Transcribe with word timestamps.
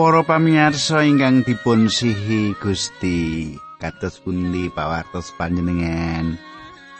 Para 0.00 0.24
pamirsa 0.24 1.04
ingkang 1.04 1.44
dipun 1.44 1.92
sihi 1.92 2.56
Gusti, 2.56 3.52
kados 3.76 4.16
pundi 4.24 4.72
pawartos 4.72 5.28
panjenengan? 5.36 6.40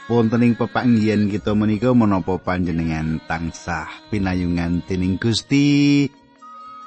Wonten 0.05 0.45
ing 0.45 0.53
pepanggihan 0.53 1.25
kita 1.25 1.57
menika 1.57 1.97
menapa 1.97 2.37
panjenengan 2.37 3.17
tansah 3.25 3.89
pinayungan 4.13 4.85
dening 4.85 5.17
Gusti, 5.17 6.13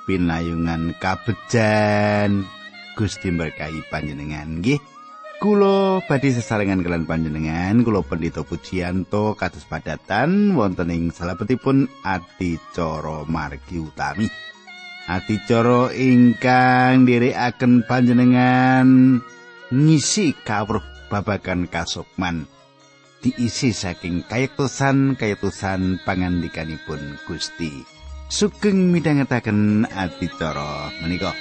pinayungan 0.07 0.95
kabejan 1.03 2.47
Gusti 2.95 3.35
berkahi 3.35 3.83
panjenengan 3.91 4.63
nggih. 4.63 4.79
Kulo 5.43 5.99
badhe 6.07 6.31
sesarengan 6.31 6.87
kalian 6.87 7.11
panjenengan, 7.11 7.83
kulo 7.83 8.07
pendito 8.07 8.47
pujianto 8.47 9.35
kados 9.35 9.67
padatan 9.67 10.55
wonten 10.55 10.95
ing 10.95 11.11
salebetipun 11.11 11.91
adicara 12.07 13.27
margi 13.27 13.83
utami. 13.83 14.54
Adicara 15.05 15.93
ingkang 15.93 17.05
nderekaken 17.05 17.85
panjenengan 17.85 19.21
ngisi 19.69 20.33
kawruh 20.45 20.85
babagan 21.13 21.69
kasukman 21.69 22.49
diisi 23.25 23.73
saking 23.73 24.21
kayektosan 24.29 25.17
kayektosan 25.17 25.97
pangandikanipun 26.05 27.17
Gusti. 27.25 27.85
Sugeng 28.29 28.93
midhangetaken 28.93 29.89
adicara 29.89 30.93
menika 31.01 31.33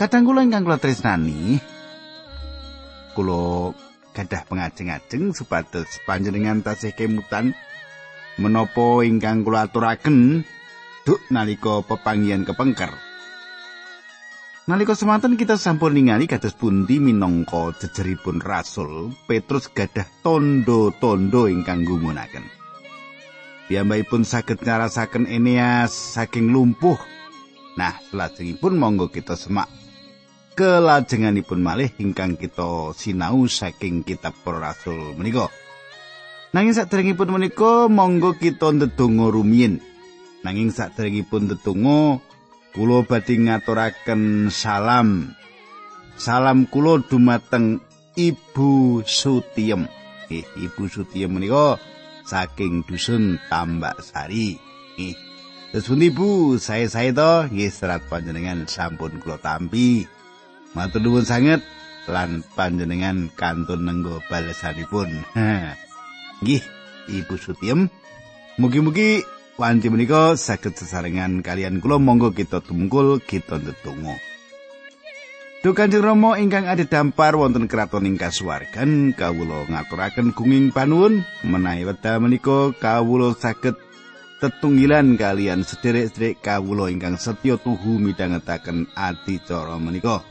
Kadang 0.00 0.24
kula 0.24 0.40
ingkang 0.40 0.64
kula 0.64 0.80
tresnani 0.80 1.60
kula 3.12 3.76
gadah 4.16 4.48
pengajeng-ajeng 4.48 5.36
supados 5.36 6.00
panjenengan 6.08 6.64
tasih 6.64 6.96
kemutan 6.96 7.52
menapa 8.40 9.04
ingkang 9.04 9.44
kula 9.44 9.68
aturaken 9.68 10.40
duk 11.04 11.20
nalika 11.28 11.84
pepanggihan 11.84 12.48
kepengker. 12.48 12.88
Nalika 14.72 14.96
semanten 14.96 15.36
kita 15.36 15.60
sampun 15.60 15.92
ningali 15.92 16.24
kados 16.24 16.56
pundi 16.56 16.96
minangka 16.96 17.76
jejeripun 17.84 18.40
rasul 18.40 19.12
Petrus 19.28 19.68
gadah 19.68 20.08
tondo-tondo 20.24 21.44
ingkang 21.44 21.84
gumunaken. 21.84 22.48
Piyambakipun 23.68 24.24
saged 24.24 24.64
ngarasaken 24.64 25.28
Eneas 25.28 25.92
saking 25.92 26.48
lumpuh. 26.48 26.96
Nah, 27.76 28.00
selajengipun 28.08 28.80
monggo 28.80 29.12
kita 29.12 29.36
semak 29.36 29.68
kelajenganipun 30.54 31.60
malih 31.62 31.90
ingkang 31.98 32.34
kita 32.34 32.94
sinau 32.94 33.46
saking 33.46 34.02
kitab 34.06 34.34
para 34.42 34.72
rasul 34.72 35.14
menika. 35.14 35.50
Nanging 36.50 36.74
sadèrèngipun 36.74 37.30
menika 37.30 37.86
monggo 37.86 38.34
kita 38.34 38.74
ndedonga 38.74 39.30
rumiyin. 39.30 39.78
Nanging 40.42 40.74
sadèrèngipun 40.74 41.46
ndedonga 41.46 42.18
kula 42.74 43.06
badhe 43.06 43.38
ngaturaken 43.38 44.50
salam. 44.50 45.34
Salam 46.18 46.66
kula 46.66 47.00
dumateng 47.06 47.78
Ibu 48.18 49.02
Sutiem. 49.06 49.86
Eh, 50.26 50.42
Ibu 50.58 50.90
Sutiem 50.90 51.30
menika 51.30 51.78
saking 52.26 52.82
dusun 52.82 53.38
Tambak 53.46 54.02
Sari. 54.02 54.58
Eh, 54.98 55.14
Terus 55.70 55.86
Bu, 56.10 56.58
saya-saya 56.58 57.14
to 57.14 57.32
nggih 57.46 57.70
serat 57.70 58.02
panjenengan 58.10 58.66
sampun 58.66 59.22
kula 59.22 59.38
tampi. 59.38 60.02
Matur 60.70 61.02
nuwun 61.02 61.26
sanget 61.26 61.58
lan 62.06 62.46
panjenengan 62.54 63.30
kantun 63.34 63.82
nenggo 63.82 64.22
balesanipun. 64.30 65.10
Nggih, 66.42 66.62
Ibu 67.10 67.34
Sutiem. 67.36 67.90
Mugi-mugi 68.60 69.24
wanci 69.58 69.90
menika 69.90 70.38
saged 70.38 70.78
sesarengan 70.78 71.42
kalian 71.42 71.82
kula 71.82 71.98
monggo 71.98 72.30
kita 72.30 72.62
tumungkul 72.62 73.18
kita 73.20 73.58
ndedonga. 73.58 74.16
Duh 75.60 75.76
Kanjeng 75.76 76.00
Rama 76.00 76.40
ingkang 76.40 76.64
dampar 76.88 77.36
wonten 77.36 77.68
kraton 77.68 78.08
ing 78.08 78.16
kasuwargan 78.16 79.12
kawula 79.12 79.68
ngaturaken 79.68 80.32
gunging 80.32 80.72
panuwun 80.72 81.20
menawi 81.44 81.84
wekdal 81.84 82.16
menika 82.24 82.72
kawula 82.80 83.36
saged 83.36 83.76
tetunggilan 84.40 85.20
kalian 85.20 85.60
sederek-sederek 85.60 86.40
kawula 86.40 86.88
ingkang 86.88 87.20
setya 87.20 87.60
tuhu 87.60 88.00
midhangetaken 88.00 88.88
adicara 88.96 89.76
menika. 89.76 90.24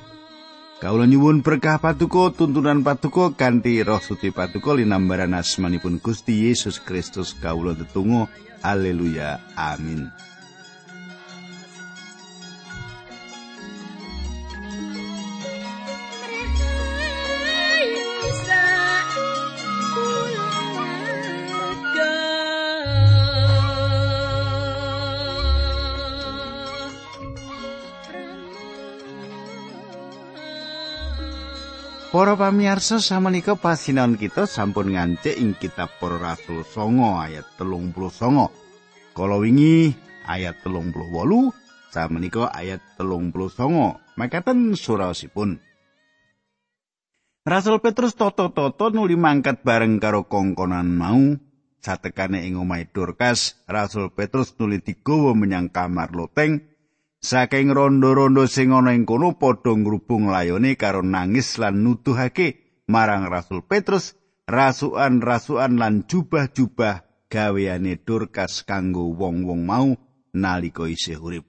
Kawula 0.80 1.12
nyuwun 1.12 1.44
berkah 1.44 1.76
patuko 1.76 2.32
tuntunan 2.32 2.88
patuko 2.88 3.36
kanthi 3.36 3.84
roh 3.84 4.00
suci 4.00 4.32
patuko 4.32 4.80
linambaran 4.80 5.36
asmanipun 5.36 6.00
Gusti 6.00 6.48
Yesus 6.48 6.80
Kristus 6.80 7.36
kawula 7.36 7.76
tetunggu. 7.76 8.32
Haleluya. 8.64 9.44
Amin 9.60 10.08
Para 32.30 32.54
pamirsa 32.54 33.02
samenika 33.02 33.58
pasinaon 33.58 34.14
kita 34.14 34.46
sampun 34.46 34.94
ngancik 34.94 35.34
ing 35.34 35.58
kitab 35.58 35.90
Para 35.98 36.22
Rasul 36.22 36.62
9 36.62 37.26
ayat 37.26 37.58
39. 37.58 37.90
Kala 39.18 39.42
wingi 39.42 39.98
ayat 40.30 40.62
38, 40.62 41.10
samenika 41.90 42.54
ayat 42.54 42.86
39. 43.02 43.34
Makaten 44.14 44.78
surasipun. 44.78 45.58
Rasul 47.50 47.82
Petrus 47.82 48.14
toto-toto 48.14 48.94
nuli 48.94 49.18
mangkat 49.18 49.66
bareng 49.66 49.98
karo 49.98 50.30
kongkonan 50.30 50.86
mau. 50.86 51.34
Satekane 51.82 52.46
ing 52.46 52.62
omahe 52.62 52.94
Dorcas, 52.94 53.58
Rasul 53.66 54.14
Petrus 54.14 54.54
nuli 54.62 54.78
digawa 54.86 55.34
menyang 55.34 55.74
kamar 55.74 56.14
loteng 56.14 56.62
Saking 57.20 57.76
rondo-rondo 57.76 58.48
sing 58.48 58.72
ana 58.72 58.96
ing 58.96 59.04
kono 59.04 59.36
padha 59.36 59.76
ngrubung 59.76 60.32
layone 60.32 60.80
karo 60.80 61.04
nangis 61.04 61.60
lan 61.60 61.84
nuduhake 61.84 62.82
marang 62.88 63.28
Rasul 63.28 63.60
Petrus 63.68 64.16
rasukan-rasukan 64.48 65.76
lan 65.76 66.08
jubah-jubah 66.08 67.28
gaweane 67.28 68.00
Dorcas 68.00 68.64
kanggo 68.64 69.12
wong-wong 69.12 69.68
mau 69.68 69.92
nalika 70.32 70.88
isih 70.88 71.20
urip. 71.20 71.46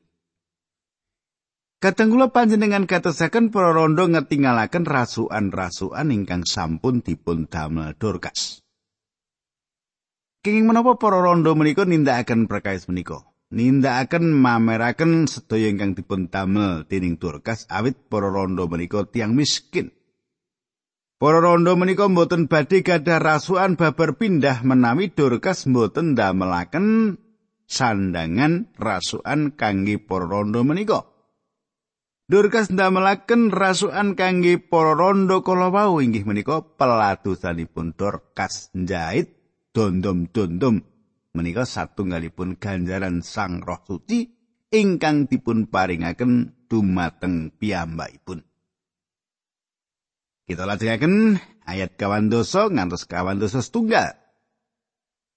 Katenggula 1.81 2.28
panjenengan 2.28 2.84
katosaken 2.84 3.49
para 3.49 3.73
rondo 3.73 4.05
ngetingalaken 4.05 4.84
rasukan-rasukan 4.84 6.12
ingkang 6.12 6.44
sampun 6.44 7.00
dipun 7.00 7.46
damel 7.49 7.94
Dorcas. 7.94 8.61
Kenging 10.44 10.66
menapa 10.66 10.99
para 10.99 11.23
rondo 11.23 11.55
menika 11.55 11.87
nindakaken 11.87 12.50
perkawis 12.50 12.84
menika? 12.90 13.30
Nindakaken 13.50 14.31
mameraken 14.31 15.26
sedaya 15.26 15.69
ingkang 15.69 15.99
dipun 15.99 16.31
damel 16.31 16.87
dening 16.87 17.19
Dorcas 17.19 17.67
awit 17.67 17.99
para 18.06 18.31
rondo 18.31 18.70
menika 18.70 19.02
tiang 19.11 19.35
miskin. 19.35 19.91
Para 21.20 21.43
rondo 21.43 21.76
menika 21.76 22.08
mboten 22.08 22.49
badhe 22.49 22.81
gadah 22.81 23.20
rasukan 23.20 23.76
babar 23.76 24.17
pindah 24.17 24.64
menawi 24.64 25.12
Dorcas 25.12 25.69
mboten 25.69 26.17
damelaken 26.17 27.19
sandangan 27.69 28.73
rasukan 28.79 29.52
kangge 29.58 30.00
para 30.00 30.25
rondo 30.25 30.64
menika. 30.64 31.05
Dorcas 32.31 32.70
ndamelaken 32.70 33.50
rasukan 33.50 34.14
kangge 34.14 34.62
para 34.62 34.94
rondo 34.94 35.43
kala 35.43 35.75
wau 35.75 35.99
inggih 35.99 36.23
menika 36.23 36.62
peladosanipun 36.62 37.99
Dorcas 37.99 38.70
njait 38.73 39.35
dondom-dondom 39.75 40.89
menika 41.35 41.62
satunggalipun 41.62 42.59
ganjaran 42.59 43.23
Sang 43.23 43.62
Roh 43.62 43.81
Suci 43.87 44.27
ingkang 44.71 45.27
dipun 45.27 45.67
paringaken 45.71 46.67
dumateng 46.71 47.55
piyambakipun. 47.59 48.47
Kita 50.47 50.67
lajengaken 50.67 51.38
ayat 51.62 51.94
kawan 51.94 52.27
dosa 52.27 52.67
ngantos 52.67 53.06
kawan 53.06 53.38
dosa 53.38 53.62
setunggal. 53.62 54.19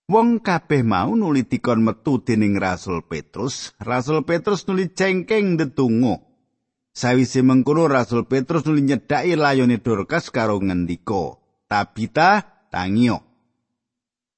Wong 0.10 0.44
kabeh 0.44 0.84
mau 0.84 1.16
nuli 1.16 1.48
dikon 1.48 1.86
metu 1.86 2.20
dening 2.20 2.60
Rasul 2.60 3.06
Petrus. 3.06 3.72
Rasul 3.80 4.26
Petrus 4.28 4.68
nuli 4.68 4.92
cengkeng 4.92 5.56
detungo. 5.56 6.20
Sawise 6.94 7.42
mengkono 7.42 7.90
Rasul 7.90 8.30
Petrus 8.30 8.68
nuli 8.68 8.86
nyedhaki 8.86 9.34
layone 9.34 9.82
Dorcas 9.82 10.30
karo 10.30 10.62
ngendika, 10.62 11.40
"Tabita, 11.66 12.46
tangio." 12.70 13.33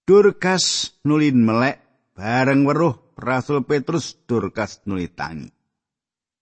Dorcas 0.06 0.94
nulin 1.02 1.42
melek 1.42 1.82
bareng 2.14 2.62
weruh 2.62 2.94
Rasul 3.18 3.66
Petrus 3.66 4.14
Dorcas 4.30 4.86
nuli 4.86 5.10
tangi. 5.10 5.50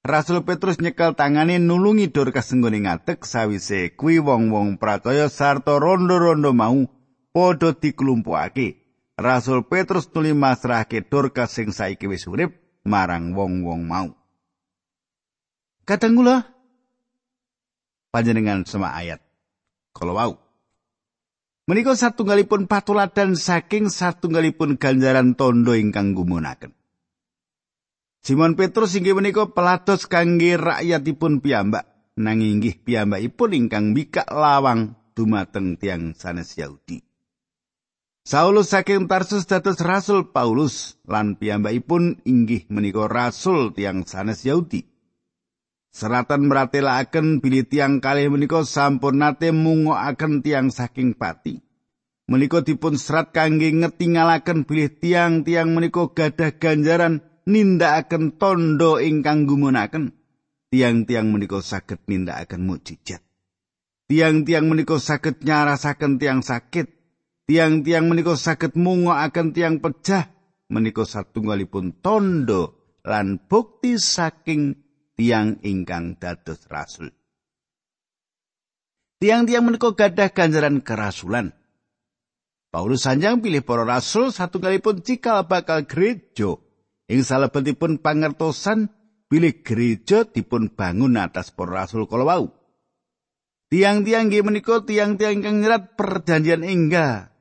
Rasul 0.04 0.44
Petrus 0.44 0.84
nyekel 0.84 1.16
tangane 1.16 1.64
nulungi 1.64 2.12
Dorcas 2.12 2.52
nggone 2.52 2.84
ngadeg 2.84 3.24
sawise 3.24 3.96
kuwi 3.96 4.20
wong-wong 4.20 4.76
pracaya 4.76 5.32
sarta 5.32 5.80
rondo-rondo 5.80 6.52
mau 6.52 6.92
padha 7.32 7.72
diklumpukake. 7.72 8.84
Rasul 9.16 9.64
Petrus 9.72 10.12
nuli 10.12 10.36
masrahke 10.36 11.00
Dorcas 11.08 11.56
sing 11.56 11.72
saiki 11.72 12.04
wis 12.12 12.28
urip 12.28 12.52
marang 12.84 13.32
wong-wong 13.32 13.88
mau. 13.88 14.12
Katanggula 15.88 16.52
panjenengan 18.12 18.68
sama 18.68 18.92
ayat. 18.92 19.24
Kalau 19.96 20.20
wau. 20.20 20.43
Menika 21.64 21.96
satunggalipun 21.96 22.68
patuladan 22.68 23.40
saking 23.40 23.88
satunggalipun 23.88 24.76
ganjaran 24.76 25.32
tondo 25.32 25.72
ingkang 25.72 26.12
gumunaken. 26.12 26.76
Simon 28.20 28.60
Petrus 28.60 29.00
inggih 29.00 29.16
menika 29.16 29.48
pelados 29.48 30.04
kangge 30.12 30.60
rakyatipun 30.60 31.40
piyambak 31.40 31.88
nanging 32.20 32.60
inggih 32.60 32.76
piyambakipun 32.84 33.56
ingkang 33.56 33.96
mikak 33.96 34.28
lawang 34.28 35.00
dumateng 35.16 35.80
tiang 35.80 36.12
sanes 36.12 36.52
Yahudi. 36.60 37.00
Saulus 38.28 38.72
saking 38.72 39.08
Tarsus 39.08 39.48
dados 39.48 39.80
Rasul 39.80 40.36
Paulus 40.36 41.00
lan 41.08 41.40
piyambakipun 41.40 42.28
inggih 42.28 42.68
menika 42.68 43.08
rasul 43.08 43.72
tiang 43.72 44.04
sanes 44.04 44.44
Yahudi. 44.44 44.93
Seratan 45.94 46.50
meratelaken 46.50 47.38
bilih 47.38 47.70
tiang 47.70 48.02
kalih 48.02 48.34
menika 48.34 48.66
sampun 48.66 49.22
nate 49.22 49.54
mungokaken 49.54 50.42
tiang 50.42 50.74
saking 50.74 51.14
pati. 51.14 51.62
Menika 52.26 52.66
dipun 52.66 52.98
serat 52.98 53.30
kangge 53.30 53.70
ngetingalaken 53.70 54.66
bilih 54.66 54.90
tiang-tiang 54.98 55.70
menika 55.70 56.10
gadah 56.10 56.58
ganjaran 56.58 57.22
nindakaken 57.46 58.42
tondo 58.42 58.98
ingkang 58.98 59.46
gumunaken. 59.46 60.18
Tiang-tiang 60.74 61.30
menika 61.30 61.62
saged 61.62 62.02
nindakaken 62.10 62.66
mukjizat. 62.66 63.22
Tiang-tiang 64.10 64.66
menika 64.66 64.98
saged 64.98 65.46
nyarasaken 65.46 66.18
tiang 66.18 66.42
sakit. 66.42 66.90
Tiang-tiang 67.46 68.10
menika 68.10 68.34
saged 68.34 68.74
mungokaken 68.74 69.54
tiang 69.54 69.78
pecah. 69.78 70.26
Menika 70.74 71.06
satunggalipun 71.06 72.02
tondo 72.02 72.98
lan 73.06 73.38
bukti 73.46 74.02
saking 74.02 74.83
tiang 75.14 75.62
ingkang 75.62 76.18
dados 76.18 76.66
rasul. 76.70 77.14
Tiang-tiang 79.24 79.64
menika 79.64 79.96
gadah 79.96 80.30
ganjaran 80.36 80.84
kerasulan. 80.84 81.56
Paulus 82.74 83.06
sanjang 83.06 83.40
pilih 83.40 83.64
para 83.64 83.88
rasul 83.88 84.34
satu 84.34 84.60
kali 84.60 84.84
pun 84.84 85.00
cikal 85.00 85.48
bakal 85.48 85.88
gereja. 85.88 86.60
Ing 87.08 87.22
salebetipun 87.24 88.02
pangertosan 88.02 88.92
pilih 89.32 89.64
gereja 89.64 90.26
dipun 90.28 90.74
bangun 90.74 91.16
atas 91.16 91.56
para 91.56 91.86
rasul 91.86 92.10
kalau. 92.10 92.52
Tiang-tiang 93.72 94.30
nggih 94.30 94.44
menika 94.46 94.86
tiang-tiang 94.86 95.40
ingkang 95.40 95.58
nyerat 95.64 95.98
perjanjian 95.98 96.62
engga. 96.62 97.34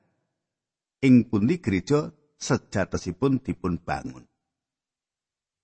Ing 1.02 1.26
pundi 1.26 1.58
gereja 1.58 2.14
sejatosipun 2.38 3.42
dipun 3.42 3.82
bangun. 3.82 4.31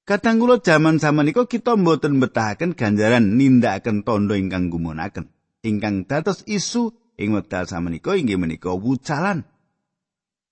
Kadang 0.08 0.40
kula 0.40 0.64
jaman 0.64 0.96
samenika 0.96 1.44
kita 1.44 1.76
mboten 1.76 2.16
betahaken 2.16 2.72
ganjaran 2.72 3.37
nindakaken 3.37 4.08
tondo 4.08 4.32
ingkang 4.32 4.72
gumunaken. 4.72 5.28
Ingkang 5.60 6.08
dados 6.08 6.49
isu 6.49 6.96
ing 7.20 7.37
wekdal 7.37 7.69
samenika 7.69 8.16
inggih 8.16 8.40
menika 8.40 8.72
wucalan. 8.72 9.44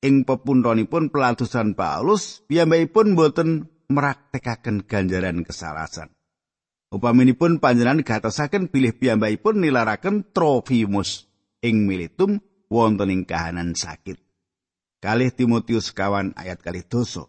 Ing 0.04 0.28
pepuntonipun 0.28 1.08
pelatusan 1.08 1.72
Paulus, 1.72 2.44
piyambakipun 2.44 3.16
mboten 3.16 3.72
meraktekaken 3.88 4.84
ganjaran 4.84 5.40
kesalasan. 5.40 6.12
Upaminipun 6.92 7.56
panjenengan 7.56 8.04
gatosaken 8.04 8.68
bilih 8.68 8.92
piyambakipun 8.92 9.64
nilaraken 9.64 10.36
Trofimus 10.36 11.32
ing 11.64 11.88
Miletum 11.88 12.44
wonten 12.68 13.08
ing 13.08 13.24
kahanan 13.24 13.72
sakit. 13.72 14.20
Kalih 15.00 15.32
Timotius 15.32 15.96
kawan 15.96 16.36
ayat 16.36 16.60
kalih 16.60 16.84
dosa. 16.84 17.24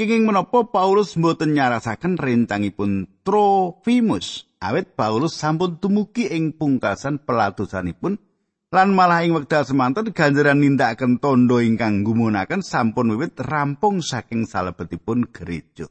Kenging 0.00 0.24
menapa 0.24 0.64
Paulus 0.64 1.12
mboten 1.20 1.52
nyarasaken 1.52 2.16
rencangipun 2.16 3.20
Trofimus 3.20 4.48
awet 4.56 4.96
Paulus 4.96 5.36
sampun 5.36 5.76
tumugi 5.76 6.24
ing 6.24 6.56
pungkasan 6.56 7.20
pelatusanipun 7.20 8.16
lan 8.72 8.96
malah 8.96 9.28
ing 9.28 9.36
wekdal 9.36 9.68
semanten 9.68 10.16
ganjaran 10.16 10.56
nindakaken 10.56 11.20
tondo 11.20 11.60
ingkang 11.60 12.00
gumunaken 12.00 12.64
sampun 12.64 13.12
wiwit 13.12 13.36
rampung 13.44 14.00
saking 14.00 14.48
salebetipun 14.48 15.28
gereja. 15.28 15.84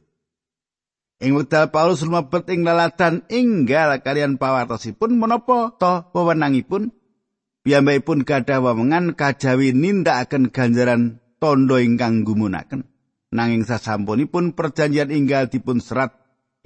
Ing 1.22 1.38
wekdal 1.38 1.70
Paulus 1.70 2.02
lumebet 2.02 2.50
ing 2.50 2.66
lalatan 2.66 3.22
inggal 3.30 3.94
kalian 4.02 4.42
pawartosipun 4.42 5.22
menapa 5.22 5.78
to 5.78 6.10
wewenangipun 6.18 6.90
piyambakipun 7.62 8.26
gadah 8.26 8.58
wewengan 8.58 9.14
kajawi 9.14 9.70
nindakaken 9.70 10.50
ganjaran 10.50 11.22
tondo 11.38 11.78
ingkang 11.78 12.26
gumunaken. 12.26 12.89
Nanging 13.30 13.62
sasampunipun 13.66 14.52
perjanjian 14.58 15.10
inggal 15.14 15.46
dipun 15.50 15.78
serat 15.78 16.14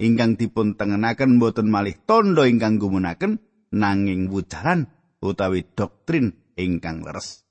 ingkang 0.01 0.35
dipun 0.35 0.75
tengenaken 0.75 1.39
boten 1.39 1.71
malih 1.71 1.95
tondo 2.03 2.43
ingkang 2.43 2.81
gumunaken 2.81 3.39
nanging 3.71 4.27
wujaran 4.27 4.91
utawi 5.23 5.65
doktrin 5.65 6.35
ingkang 6.59 7.01
leres. 7.05 7.45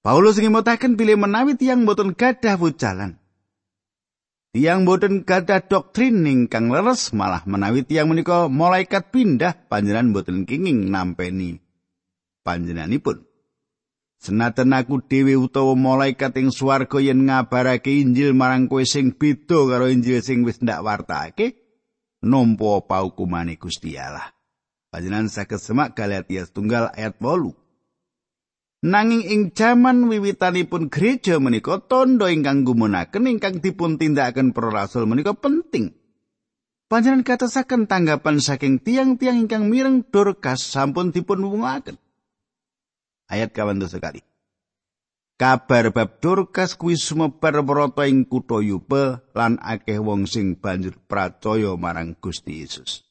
Paulus 0.00 0.40
ngimutaken 0.40 0.96
pilih 0.96 1.20
menawi 1.20 1.60
tiang 1.60 1.84
boten 1.84 2.16
gadah 2.16 2.56
wujalan. 2.56 3.20
Tiang 4.50 4.82
boten 4.82 5.22
gadah 5.22 5.62
doktrin 5.62 6.24
ingkang 6.24 6.72
leres 6.72 7.12
malah 7.12 7.44
menawi 7.44 7.84
tiang 7.84 8.08
menika 8.08 8.48
malaikat 8.48 9.12
pindah 9.12 9.68
panjenengan 9.68 10.16
boten 10.16 10.48
kenging 10.48 10.88
nampeni 10.88 11.60
panjenenganipun. 12.42 13.29
Senajan 14.20 14.76
aku 14.76 15.00
dhewe 15.00 15.32
utawa 15.32 15.72
malaikat 15.72 16.36
ing 16.36 16.52
swarga 16.52 17.00
yen 17.00 17.24
ngabarake 17.24 18.04
Injil 18.04 18.36
marang 18.36 18.68
kowe 18.68 18.84
sing 18.84 19.16
beda 19.16 19.64
karo 19.64 19.88
Injil 19.88 20.20
sing 20.20 20.44
wis 20.44 20.60
ndak 20.60 20.84
wartake, 20.84 21.56
nampa 22.20 22.84
paukumane 22.84 23.56
Gusti 23.56 23.96
Allah. 23.96 24.28
Panjenengan 24.92 25.32
saged 25.32 25.56
semak 25.56 25.96
Galatia 25.96 26.44
tunggal 26.44 26.92
ayat 26.92 27.16
8. 27.16 28.84
Nanging 28.84 29.24
ing 29.24 29.42
jaman 29.56 30.12
wiwitanipun 30.12 30.92
gereja 30.92 31.40
menika 31.40 31.80
tondo 31.80 32.28
ingkang 32.28 32.68
gumunaken 32.68 33.24
ingkang 33.24 33.64
dipun 33.64 33.96
tindakaken 33.96 34.52
para 34.52 34.68
rasul 34.68 35.08
menika 35.08 35.32
penting. 35.32 35.96
Panjenengan 36.92 37.24
katasaken 37.24 37.88
tanggapan 37.88 38.36
saking 38.36 38.84
tiang-tiang 38.84 39.48
ingkang 39.48 39.72
mireng 39.72 40.04
Dorcas 40.12 40.60
sampun 40.60 41.08
dipun 41.08 41.40
wungaken. 41.40 41.96
Ayat 43.30 43.54
kawan 43.54 43.78
sekali. 43.86 44.20
Kabar 45.40 45.88
bab 45.88 46.20
Dorcas 46.20 46.76
kuwi 46.76 47.00
sumebar 47.00 47.64
merata 47.64 48.04
ing 48.04 48.28
kutha 48.28 48.60
Yupe 48.60 49.24
lan 49.32 49.56
akeh 49.56 49.96
wong 49.96 50.28
sing 50.28 50.60
banjur 50.60 51.00
pracaya 51.08 51.72
marang 51.80 52.12
Gusti 52.20 52.60
Yesus. 52.60 53.08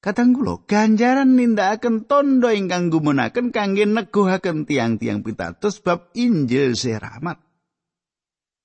Kadang 0.00 0.32
kula 0.32 0.64
ganjaran 0.64 1.36
nindakaken 1.36 2.08
tondo 2.08 2.48
ingkang 2.48 2.88
gumunaken 2.88 3.52
kangge 3.52 3.84
neguhaken 3.84 4.64
tiang-tiang 4.64 5.20
pitados 5.20 5.84
bab 5.84 6.08
Injil 6.16 6.72
sih 6.72 6.96
rahmat. 6.96 7.36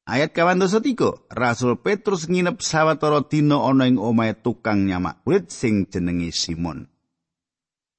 Ayat 0.07 0.31
kawan 0.31 0.63
dosa 0.63 0.79
Rasul 1.27 1.75
Petrus 1.83 2.31
nginep 2.31 2.63
sawetara 2.63 3.27
dina 3.27 3.59
ana 3.59 3.91
ing 3.91 3.99
omahe 3.99 4.39
tukang 4.39 4.87
nyamak 4.87 5.19
kulit 5.27 5.51
sing 5.51 5.91
jenenge 5.91 6.31
Simon. 6.31 6.87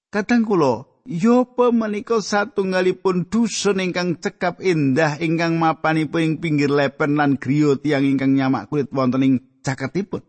Kadang 0.08 0.48
kula 0.48 0.95
Yopo 1.06 1.70
menika 1.70 2.18
satunggalipun 2.18 3.30
dusun 3.30 3.78
ingkang 3.78 4.18
cekap 4.18 4.58
indah 4.58 5.22
ingkang 5.22 5.54
mapanipun 5.54 6.18
ing 6.18 6.34
pinggir 6.42 6.66
lepen 6.66 7.14
lan 7.14 7.38
griya 7.38 7.78
tiang 7.78 8.02
ingkang 8.02 8.34
nyamak 8.34 8.66
kulit 8.66 8.90
wonten 8.90 9.22
ing 9.22 9.34
caketipun. 9.62 10.26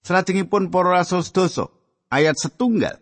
Salajengipun 0.00 0.72
para 0.72 1.04
rasul 1.04 1.20
sedasa 1.20 1.68
ayat 2.08 2.40
setunggal. 2.40 2.96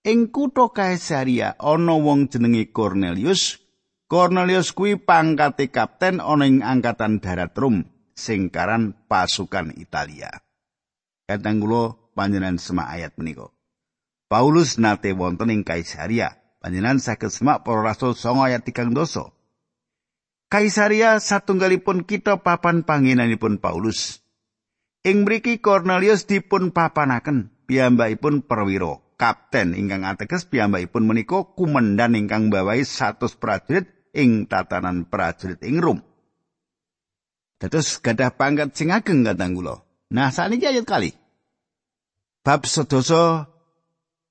Ing 0.00 0.32
kutha 0.32 0.72
Kaisaria 0.72 1.52
ana 1.60 2.00
wong 2.00 2.32
jenenge 2.32 2.72
Cornelius. 2.72 3.60
Cornelius 4.08 4.72
kuwi 4.72 4.96
pangkate 4.96 5.68
kapten 5.68 6.24
ana 6.24 6.48
ing 6.48 6.64
angkatan 6.64 7.20
darat 7.20 7.52
Rom 7.52 7.84
sing 8.16 8.48
pasukan 9.06 9.76
Italia. 9.76 10.32
Kadang 11.28 11.60
kula 11.60 11.94
panjenengan 12.16 12.56
semak 12.56 12.88
ayat 12.88 13.12
menika. 13.20 13.52
Paulus 14.30 14.78
nate 14.78 15.10
wonten 15.10 15.50
ing 15.50 15.66
Kaisaria. 15.66 16.38
Panjenengan 16.62 17.02
saged 17.02 17.34
semak 17.34 17.66
para 17.66 17.82
rasul 17.82 18.14
songo 18.14 18.46
ayat 18.46 18.62
tigang 18.62 18.94
doso. 18.94 19.34
Kaisaria 20.46 21.18
satunggalipun 21.18 22.06
kita 22.06 22.38
papan 22.38 22.86
panggenanipun 22.86 23.58
Paulus. 23.58 24.22
Ing 25.02 25.26
mriki 25.26 25.58
Cornelius 25.58 26.30
dipun 26.30 26.70
papanaken 26.70 27.50
piyambakipun 27.66 28.46
perwira 28.46 29.02
kapten 29.18 29.74
ingkang 29.74 30.06
ateges 30.06 30.46
piyambakipun 30.46 31.10
menika 31.10 31.50
kumendan 31.58 32.14
ingkang 32.14 32.54
bawahi 32.54 32.86
100 32.86 33.34
prajurit 33.34 33.90
ing 34.14 34.46
tatanan 34.46 35.10
prajurit 35.10 35.58
ing 35.66 35.82
Rom. 35.82 35.98
Dados 37.58 37.98
gadah 37.98 38.30
pangkat 38.38 38.78
sing 38.78 38.94
ageng 38.94 39.26
kula. 39.26 39.82
Nah, 40.14 40.30
saniki 40.30 40.70
ayat 40.70 40.86
kali. 40.86 41.10
Bab 42.46 42.64
sedoso 42.64 43.49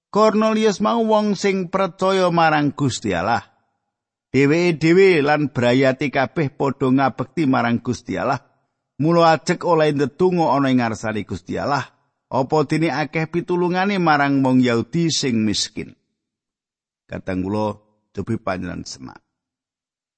Cornelius 0.09 0.81
mau 0.81 1.05
wong 1.05 1.37
sing 1.37 1.69
percaya 1.69 2.33
marang 2.33 2.73
Gusti 2.73 3.13
Allah. 3.13 3.45
Dheweke 4.33 4.81
dhewe 4.81 5.21
lan 5.21 5.53
brayati 5.53 6.09
kabeh 6.09 6.49
padha 6.49 6.89
ngabekti 6.89 7.45
marang 7.45 7.77
Gusti 7.77 8.17
Allah. 8.17 8.41
Mula 8.97 9.37
ajek 9.37 9.61
oleh 9.69 9.93
ndedonga 9.93 10.49
ana 10.49 10.73
ing 10.73 10.81
ngarsane 10.81 11.21
Gusti 11.29 11.61
Allah. 11.61 11.85
Apa 12.29 12.65
dene 12.65 12.89
akeh 12.89 13.29
pitulungane 13.29 14.01
marang 14.01 14.41
wong 14.41 14.65
Yahudi 14.65 15.13
sing 15.13 15.45
miskin. 15.45 15.93
Katang 17.05 17.45
kula 17.45 17.77
cobi 18.13 18.37
panjenengan 18.41 18.85
semak. 18.85 19.21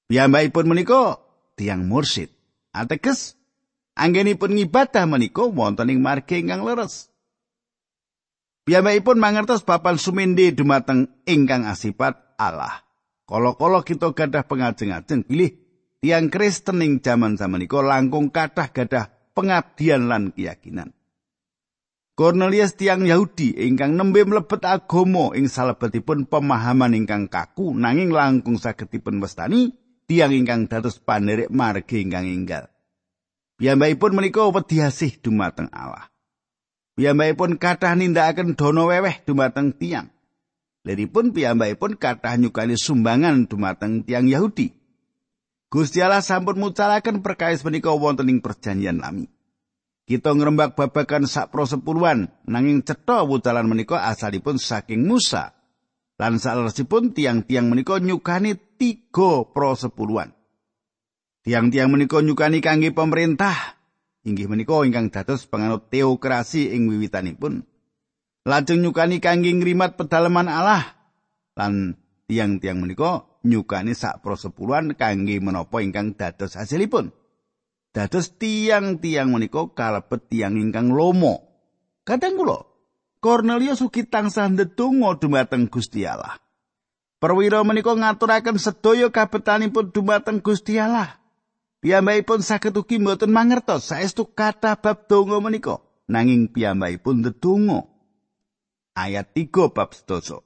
Piyambakipun 0.08 0.72
menika 0.72 1.20
tiang 1.60 1.88
mursid. 1.88 2.32
Ateges 2.72 3.36
anggenipun 4.00 4.56
ngibadah 4.56 5.04
menika 5.04 5.44
wonten 5.52 5.92
ing 5.92 6.00
marga 6.00 6.40
ingkang 6.40 6.64
leres. 6.64 7.11
Piyambakipun 8.62 9.18
mangertos 9.18 9.65
papan 9.65 9.98
sumindi 9.98 10.53
dumateng 10.53 11.10
ingkang 11.25 11.65
asipat 11.65 12.38
Allah. 12.38 12.86
Kala-kala 13.25 13.82
kita 13.82 14.13
gadah 14.13 14.46
pengajeng-ajeng 14.46 15.25
pilih 15.25 15.58
tiang 15.98 16.30
Kristen 16.30 16.86
ing 16.86 17.01
jaman 17.01 17.41
samenika 17.41 17.82
langkung 17.82 18.30
kathah 18.30 18.70
gadah 18.70 19.10
pengabdian 19.34 20.06
lan 20.06 20.30
keyakinan. 20.30 20.94
Cornelius 22.13 22.77
tiang 22.77 23.01
Yahudi 23.01 23.58
ingkang 23.65 23.98
nembe 23.98 24.22
mlebet 24.22 24.62
agama 24.62 25.34
ing 25.34 25.50
salebetipun 25.50 26.30
pemahaman 26.30 26.94
ingkang 26.94 27.25
kaku 27.34 27.74
nanging 27.74 28.13
langkung 28.13 28.62
saged 28.62 28.94
dipun 28.94 29.18
wastani 29.18 29.74
tiang 30.06 30.30
ingkang 30.30 30.70
dados 30.70 31.01
panerek 31.01 31.50
margi 31.50 32.06
ingkang 32.06 32.30
enggal. 32.30 32.70
Piyambakipun 33.58 34.13
menika 34.13 34.46
wedi 34.53 34.86
asih 34.86 35.18
dumateng 35.18 35.72
Allah. 35.74 36.11
Piyambakipun 37.01 37.58
kathah 37.58 37.98
nindakaken 37.98 38.53
dono 38.53 38.86
weweh 38.86 39.25
dumateng 39.25 39.74
tiang. 39.74 40.13
Liripun 40.86 41.34
piyambakipun 41.34 41.98
kathah 41.98 42.38
nyukani 42.38 42.77
sumbangan 42.77 43.50
dumateng 43.50 44.05
tiang 44.05 44.29
Yahudi. 44.29 44.70
Gusti 45.74 45.98
Allah 46.05 46.22
sampun 46.22 46.62
mucalaken 46.62 47.25
perkawis 47.25 47.65
menika 47.65 47.89
wonten 47.89 48.29
ing 48.29 48.46
perjanjian 48.46 49.01
lami. 49.01 49.25
Kita 50.05 50.29
ngrembak 50.29 50.77
babagan 50.77 51.25
sak 51.25 51.50
prosepuluhan 51.50 52.29
nanging 52.46 52.86
cetha 52.86 53.25
wucalan 53.25 53.65
menika 53.65 54.05
asalipun 54.05 54.62
saking 54.62 55.01
Musa. 55.01 55.58
Lan 56.22 56.38
salesipun 56.38 57.17
tiang-tiang 57.17 57.65
menika 57.65 57.98
nyukani 57.98 58.53
tiga 58.77 59.50
prosepuluhan. 59.50 60.38
Tiang-tiang 61.41 61.89
menika 61.89 62.22
nyukani 62.22 62.62
kangge 62.62 62.93
pemerintah. 62.93 63.81
Inggih 64.22 64.46
menika 64.46 64.86
ingkang 64.86 65.10
dados 65.10 65.50
penganut 65.50 65.90
teokrasi 65.90 66.78
ing 66.78 66.86
wiwitanipun. 66.86 67.66
Lajeng 68.46 68.82
nyukani 68.82 69.18
kangge 69.18 69.50
ngrimat 69.54 69.98
pedalaman 69.98 70.50
Allah. 70.50 70.98
Lan 71.58 71.98
tiang-tiang 72.30 72.82
menika 72.82 73.25
nyukani 73.42 73.98
sak 73.98 74.22
prosepuluhan 74.22 74.94
kangge 74.94 75.42
menapa 75.42 75.82
ingkang 75.82 76.13
dados 76.13 76.54
hasilipun. 76.54 77.10
Dados 77.94 78.38
tiang-tiang 78.38 79.34
menika 79.34 79.66
kalebet 79.74 80.30
tiang 80.30 80.58
ingkang 80.58 80.94
lomo. 80.94 81.50
Kadang 82.06 82.38
kula 82.38 82.72
Cornelius 83.22 83.86
ugi 83.86 84.10
tansah 84.10 84.50
ndedonga 84.50 85.22
dumateng 85.22 85.70
Gusti 85.70 86.01
Allah. 86.10 86.42
Perwira 87.22 87.62
menika 87.62 87.94
ngaturaken 87.94 88.58
sedaya 88.58 89.13
kabetanipun 89.13 89.94
dumateng 89.94 90.42
Gusti 90.42 90.82
Allah. 90.82 91.21
Piyambakipun 91.82 92.46
saged 92.46 92.78
ugi 92.78 93.02
mboten 93.02 93.34
mangertos 93.34 93.90
saestu 93.90 94.30
kata 94.30 94.78
bab 94.78 95.10
donga 95.10 95.42
menika, 95.42 95.82
nanging 96.06 96.54
piyambakipun 96.54 97.26
ndedonga. 97.26 97.90
Ayat 98.94 99.34
3 99.34 99.74
bab 99.74 99.90
7. 99.90 100.46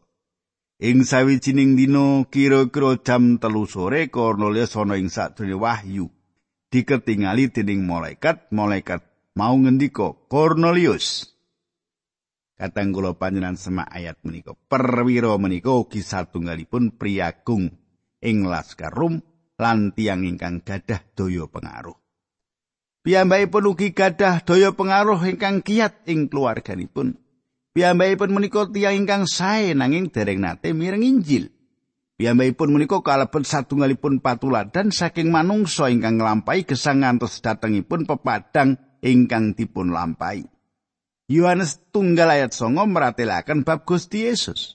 Ing 0.80 1.04
sawijining 1.04 1.76
dina 1.76 2.24
kira-kira 2.32 2.96
jam 3.04 3.36
telu 3.36 3.68
sore 3.68 4.08
Cornelius 4.08 4.80
ana 4.80 4.96
ing 4.96 5.12
sadurunge 5.12 5.60
wahyu. 5.60 6.08
Diketingali 6.72 7.52
dening 7.52 7.84
malaikat, 7.84 8.48
malaikat 8.56 9.04
mau 9.36 9.56
ngendika, 9.60 10.16
"Cornelius." 10.32 11.36
Katang 12.56 12.96
kula 12.96 13.12
panjenengan 13.20 13.60
semak 13.60 13.92
ayat 13.92 14.16
menika. 14.24 14.56
Perwira 14.72 15.36
menika 15.36 15.76
ugi 15.76 16.00
satunggalipun 16.00 16.96
priagung 16.96 17.76
ing 18.24 18.48
Laskar 18.48 18.96
Rum 18.96 19.20
lan 19.56 19.96
tiyang 19.96 20.28
ingkang 20.28 20.64
gadah 20.64 21.02
daya 21.16 21.48
pengaruh. 21.48 21.96
Piyambakipun 23.06 23.70
ugi 23.70 23.94
gadah 23.94 24.42
daya 24.42 24.74
pengaruh 24.74 25.22
ingkang 25.30 25.62
kiat 25.62 26.10
ing 26.10 26.28
keluarganipun. 26.28 27.16
Piyambakipun 27.76 28.32
menika 28.34 28.66
tiyang 28.68 29.06
ingkang 29.06 29.24
sae 29.30 29.78
nanging 29.78 30.10
dereng 30.10 30.42
nate 30.42 30.74
mireng 30.74 31.06
Injil. 31.06 31.54
Piyambakipun 32.16 32.72
menika 32.72 33.04
kalebet 33.04 33.44
satunggalipun 33.44 34.24
patuladan 34.24 34.90
saking 34.90 35.30
manungsa 35.30 35.92
ingkang 35.92 36.16
nglampahi 36.16 36.64
gesang 36.64 37.04
ngantos 37.04 37.44
datengipun 37.44 38.08
pepadang 38.08 38.80
ingkang 39.04 39.54
dipun 39.54 39.92
lampahi. 39.92 40.48
Yohanes 41.26 41.82
tunggal 41.90 42.30
ayat 42.30 42.54
songo 42.54 42.86
meratelaken 42.86 43.66
bab 43.66 43.84
Gusti 43.84 44.30
Yesus. 44.30 44.75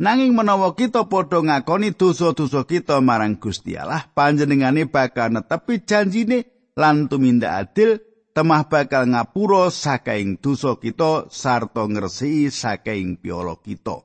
Nanging 0.00 0.32
menawa 0.32 0.72
kita 0.72 1.04
padha 1.12 1.44
ngakoni 1.44 1.92
dosa-dosa 1.92 2.64
kita 2.64 3.04
marang 3.04 3.36
Gusti 3.36 3.76
Allah, 3.76 4.08
panjenengane 4.08 4.88
bakal 4.88 5.28
netepi 5.28 5.84
janjine 5.84 6.72
lan 6.72 7.04
tumindak 7.04 7.68
adil 7.68 8.00
temah 8.32 8.64
bakal 8.64 9.04
ngapura 9.12 9.68
saking 9.68 10.40
dosa 10.40 10.80
kita 10.80 11.28
sarta 11.28 11.84
ngresiki 11.84 12.48
saking 12.48 13.20
piolo 13.20 13.60
kita. 13.60 14.00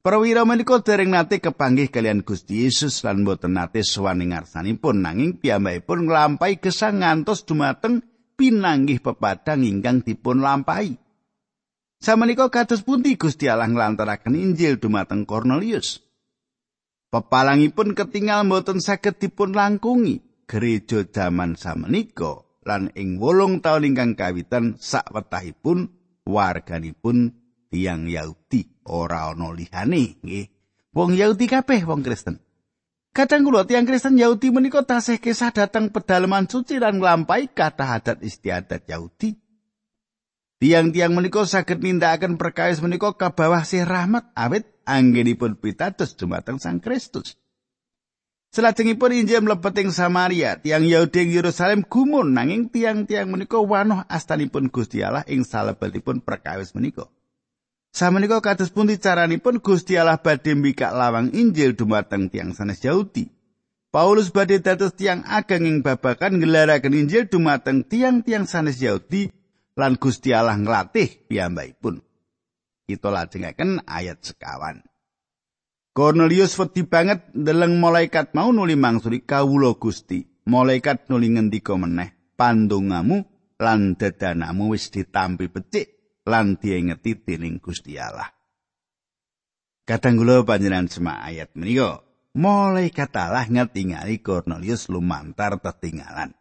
Perwira 0.00 0.48
menika 0.48 0.80
dereng 0.80 1.12
nate 1.12 1.44
kepanggih 1.44 1.92
kalian 1.92 2.24
Gusti 2.24 2.64
Yesus 2.64 3.04
lan 3.04 3.20
boten 3.20 3.60
nate 3.60 3.84
sowan 3.84 4.24
ing 4.24 4.32
ngarsanipun 4.32 5.04
nanging 5.04 5.44
piyambakipun 5.44 6.08
nglampahi 6.08 6.64
gesang 6.64 7.04
ngantos 7.04 7.44
dumateng 7.44 8.00
pinanggih 8.32 9.04
pepadang 9.04 9.60
ingkang 9.60 10.00
dipun 10.00 10.40
lampahi. 10.40 11.03
Samenika 12.04 12.52
kados 12.52 12.84
pundi 12.84 13.16
Gusti 13.16 13.48
Allah 13.48 13.64
nglantaraken 13.64 14.36
Injil 14.36 14.76
dumateng 14.76 15.24
Cornelius. 15.24 16.04
Pepalangipun 17.08 17.96
ketinggal 17.96 18.44
mboten 18.44 18.76
saged 18.76 19.16
dipun 19.16 19.56
langkungi 19.56 20.20
gereja 20.44 21.08
jaman 21.08 21.56
samenika 21.56 22.44
lan 22.68 22.92
ing 22.92 23.16
wolung 23.16 23.64
taun 23.64 23.88
ingkang 23.88 24.20
kawitan 24.20 24.76
sakwetahipun 24.76 25.88
warganipun 26.28 27.32
tiang 27.72 28.04
Yahudi 28.04 28.84
ora 28.84 29.32
ana 29.32 29.56
lihane 29.56 30.20
nggih. 30.20 30.52
Wong 30.92 31.16
Yahudi 31.16 31.48
kabeh 31.48 31.88
wong 31.88 32.04
Kristen. 32.04 32.36
Kadang 33.16 33.48
kula 33.48 33.64
tiang 33.64 33.88
Kristen 33.88 34.20
Yahudi 34.20 34.52
menika 34.52 34.84
tasih 34.84 35.16
kisah 35.16 35.56
datang 35.56 35.88
pedalaman 35.88 36.52
suci 36.52 36.76
dan 36.76 37.00
nglampahi 37.00 37.48
kata 37.48 37.96
adat 37.96 38.20
istiadat 38.20 38.84
Yahudi. 38.92 39.43
Tiang-tiang 40.62 41.10
menika 41.10 41.42
saged 41.42 41.82
nindakaken 41.82 42.38
perkawis 42.38 42.78
menika 42.78 43.10
ka 43.18 43.34
bawah 43.34 43.66
si 43.66 43.82
rahmat 43.82 44.30
awit 44.38 44.70
anggenipun 44.86 45.58
pitados 45.58 46.14
dumateng 46.14 46.62
Sang 46.62 46.78
Kristus. 46.78 47.34
Selajengipun 48.54 49.10
Injil 49.18 49.42
mlebet 49.42 49.82
ing 49.82 49.90
Samaria, 49.90 50.62
tiang 50.62 50.86
Yahudi 50.86 51.26
ing 51.26 51.34
Yerusalem 51.34 51.82
gumun 51.82 52.38
nanging 52.38 52.70
tiang-tiang 52.70 53.26
menika 53.26 53.58
wanoh 53.58 54.06
astanipun 54.06 54.70
Gusti 54.70 55.02
Allah 55.02 55.26
ing 55.26 55.42
salebetipun 55.42 56.22
perkawis 56.22 56.70
menika. 56.78 57.10
Samenika 57.90 58.38
kados 58.38 58.70
pundi 58.70 58.94
caranipun 59.02 59.58
Gusti 59.58 59.98
Allah 59.98 60.22
badhe 60.22 60.54
mbikak 60.54 60.94
lawang 60.94 61.34
Injil 61.34 61.74
dumateng 61.74 62.30
tiang 62.30 62.54
sanes 62.54 62.78
Yahudi. 62.78 63.26
Paulus 63.90 64.30
badhe 64.30 64.62
dados 64.62 64.94
tiang 64.94 65.26
ageng 65.26 65.66
ing 65.66 65.76
babakan 65.82 66.38
ngelaraken 66.38 66.94
Injil 66.94 67.26
dumateng 67.26 67.82
tiang-tiang 67.82 68.46
sanes 68.46 68.78
Yahudi 68.78 69.34
lan 69.78 69.98
Gusti 69.98 70.30
Allah 70.30 70.58
nglatih 70.58 71.26
piyambakipun. 71.30 72.02
Kita 72.84 73.08
lajengaken 73.08 73.84
ayat 73.88 74.20
sekawan. 74.22 74.84
Cornelius 75.94 76.58
wedi 76.58 76.82
banget 76.82 77.30
ndeleng 77.32 77.78
malaikat 77.78 78.34
mau 78.34 78.50
nuli 78.50 78.74
mangsuli 78.74 79.22
kawula 79.22 79.78
Gusti. 79.78 80.26
Malaikat 80.44 81.08
nuli 81.08 81.32
ngendika 81.32 81.72
meneh, 81.78 82.34
"Pandongamu 82.36 83.24
lan 83.56 83.96
dadanamu 83.96 84.74
wis 84.74 84.90
ditampi 84.90 85.48
becik 85.48 86.20
lan 86.28 86.56
diengeti 86.58 87.16
dening 87.16 87.60
Gusti 87.60 87.96
Allah. 88.00 88.28
Kadang 89.84 90.16
kula 90.16 90.44
panjenengan 90.48 90.88
semak 90.88 91.20
ayat 91.28 91.52
menika, 91.52 92.00
mulai 92.32 92.88
katalah 92.88 93.44
ngetingali 93.44 94.24
Cornelius 94.24 94.88
lumantar 94.88 95.60
tetinggalan. 95.60 96.32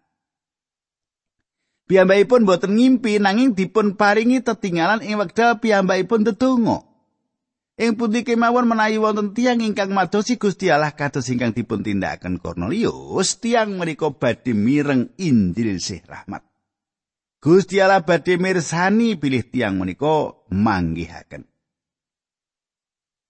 Piyambakipun 1.84 2.48
boten 2.48 2.80
ngimpi 2.80 3.20
nanging 3.20 3.60
dipun 3.60 4.00
paringi 4.00 4.40
tetinggalan 4.40 5.04
ing 5.04 5.20
wekdal 5.20 5.60
piyambakipun 5.60 6.24
tetunggo. 6.24 6.88
Ing 7.74 7.98
pundi 7.98 8.22
kemawon 8.22 8.70
menawi 8.70 9.02
wonten 9.02 9.34
tiang 9.34 9.58
ingkang 9.60 9.92
madosi 9.92 10.38
Gusti 10.38 10.70
Allah 10.70 10.94
kados 10.94 11.26
ingkang 11.28 11.58
dipun 11.58 11.82
tindakaken 11.82 12.38
Kornelius, 12.38 13.42
tiang 13.42 13.82
menika 13.82 14.14
badhe 14.14 14.54
mireng 14.54 15.10
Injil 15.18 15.82
sih 15.82 16.06
rahmat. 16.06 16.46
Gusti 17.42 17.82
Allah 17.82 18.06
badhe 18.06 18.38
mirsani 18.38 19.18
bilih 19.18 19.50
tiang 19.50 19.82
menika 19.82 20.32
manggihaken. 20.54 21.50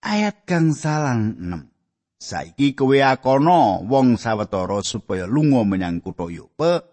Ayat 0.04 0.44
kang 0.44 0.76
salang 0.76 1.40
6. 1.40 1.74
Saiki 2.20 2.76
kowe 2.76 3.00
akono 3.00 3.84
wong 3.88 4.20
sawetara 4.20 4.84
supaya 4.84 5.24
lunga 5.24 5.64
menyang 5.64 6.04
kutha 6.04 6.28
Yope 6.28 6.93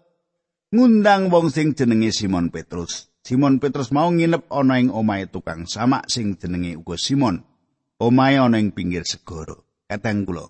ngundang 0.71 1.27
wong 1.27 1.51
sing 1.51 1.75
jenenge 1.75 2.15
Simon 2.15 2.47
Petrus. 2.47 3.11
Simon 3.21 3.59
Petrus 3.59 3.91
mau 3.91 4.07
nginep 4.07 4.47
ana 4.49 4.79
ing 4.79 4.89
omahe 4.89 5.27
tukang 5.27 5.67
samak 5.67 6.07
sing 6.07 6.39
jenenge 6.39 6.79
uga 6.79 6.95
Simon. 6.95 7.43
Omahe 7.99 8.39
ana 8.39 8.57
ing 8.57 8.71
pinggir 8.71 9.03
segara. 9.03 9.59
Kadang 9.91 10.23
kula 10.23 10.47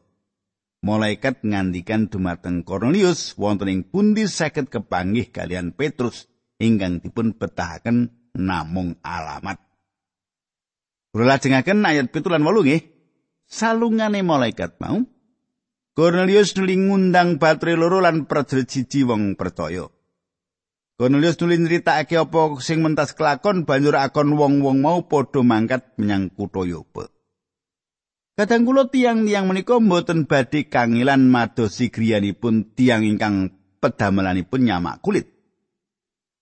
Malaikat 0.81 1.45
ngandikan 1.45 2.09
dumateng 2.09 2.65
Cornelius 2.65 3.37
wonten 3.37 3.69
ing 3.69 3.81
pundi 3.85 4.25
saged 4.25 4.65
kepanggih 4.65 5.29
kalian 5.29 5.77
Petrus 5.77 6.25
ingkang 6.57 6.97
dipun 7.01 7.37
betahaken 7.37 8.09
namung 8.33 8.97
alamat. 9.05 9.61
Kula 11.13 11.37
lajengaken 11.37 11.85
ayat 11.85 12.09
7 12.09 12.33
lan 12.33 12.45
8 12.45 12.65
nggih. 12.65 12.81
Salungane 13.45 14.25
malaikat 14.25 14.79
mau 14.81 15.05
Cornelius 15.91 16.55
nuli 16.55 16.79
ngundang 16.79 17.35
batre 17.35 17.75
loro 17.75 17.99
lan 18.01 18.25
prajurit 18.25 18.69
siji 18.71 19.03
wong 19.03 19.35
percaya. 19.35 19.85
Cornelius 21.01 21.33
nuli 21.41 21.57
nyritakake 21.57 22.13
apa 22.13 22.61
sing 22.61 22.85
mentas 22.85 23.17
kelakon 23.17 23.65
banjur 23.65 23.97
akon 23.97 24.37
wong-wong 24.37 24.85
mau 24.85 25.01
padha 25.09 25.41
mangkat 25.41 25.97
menyang 25.97 26.29
kutha 26.29 26.61
Yope. 26.61 27.09
Kadang 28.37 28.69
kula 28.69 28.85
tiang-tiang 28.85 29.49
menika 29.49 29.81
mboten 29.81 30.29
badhe 30.29 30.69
kangilan 30.69 31.25
madosi 31.25 31.89
griyanipun 31.89 32.77
tiang 32.77 33.01
ingkang 33.01 33.49
pedamelanipun 33.81 34.61
nyamak 34.61 35.01
kulit. 35.01 35.25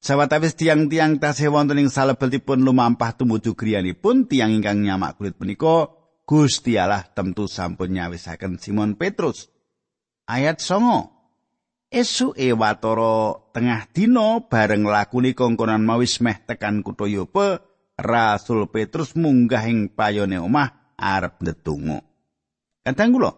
Sawatawis 0.03 0.59
tiang-tiang 0.59 1.23
tasih 1.23 1.55
wonten 1.55 1.79
ing 1.79 1.87
salebetipun 1.87 2.59
lumampah 2.59 3.15
tumuju 3.15 3.55
griyanipun 3.55 4.27
tiang 4.27 4.51
ingkang 4.51 4.83
nyamak 4.83 5.15
kulit 5.15 5.39
menika 5.39 5.87
Gusti 6.27 6.75
Allah 6.75 7.07
tentu 7.07 7.47
sampun 7.47 7.95
nyawisaken 7.95 8.59
Simon 8.59 8.99
Petrus. 8.99 9.47
Ayat 10.27 10.59
songo. 10.59 11.18
Esuke 11.89 12.53
watara 12.53 13.49
tengah 13.49 13.89
dina 13.89 14.45
bareng 14.45 14.85
lakune 14.85 15.33
kongkonan 15.33 15.81
mawis 15.81 16.21
meh 16.21 16.37
tekan 16.45 16.85
kutha 16.85 17.09
Yope, 17.09 17.65
Rasul 17.97 18.69
Petrus 18.69 19.17
munggah 19.17 19.65
ing 19.65 19.89
payone 19.97 20.37
omah 20.37 20.93
arep 20.93 21.41
ndedonga. 21.41 22.05
Kadang 22.85 23.09
kula 23.17 23.31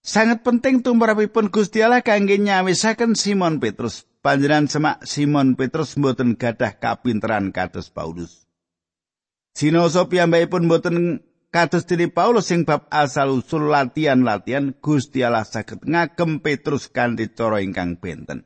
sangat 0.00 0.40
penting 0.48 0.80
tumrapipun 0.80 1.52
Gusti 1.52 1.84
Allah 1.84 2.00
kangge 2.00 2.40
nyawisaken 2.40 3.12
Simon 3.12 3.60
Petrus. 3.60 4.08
Panjenengan 4.24 4.66
semak 4.66 4.96
Simon 5.06 5.54
Petrus 5.54 5.94
mboten 5.94 6.34
gadah 6.34 6.80
kapinteran 6.82 7.52
kados 7.54 7.92
Paulus. 7.92 8.48
Sinoso 9.54 10.08
piyambakipun 10.08 10.66
mboten 10.66 11.22
kados 11.54 11.86
dene 11.86 12.12
Paulus 12.12 12.50
sing 12.50 12.66
bab 12.66 12.86
asal 12.92 13.42
usul 13.42 13.70
latihan-latihan 13.72 14.76
Gusti 14.78 15.24
Allah 15.24 15.46
saged 15.46 15.84
ngagem 15.86 16.44
Petrus 16.44 16.90
kanthi 16.90 17.30
cara 17.32 17.62
ingkang 17.62 17.98
benten. 17.98 18.44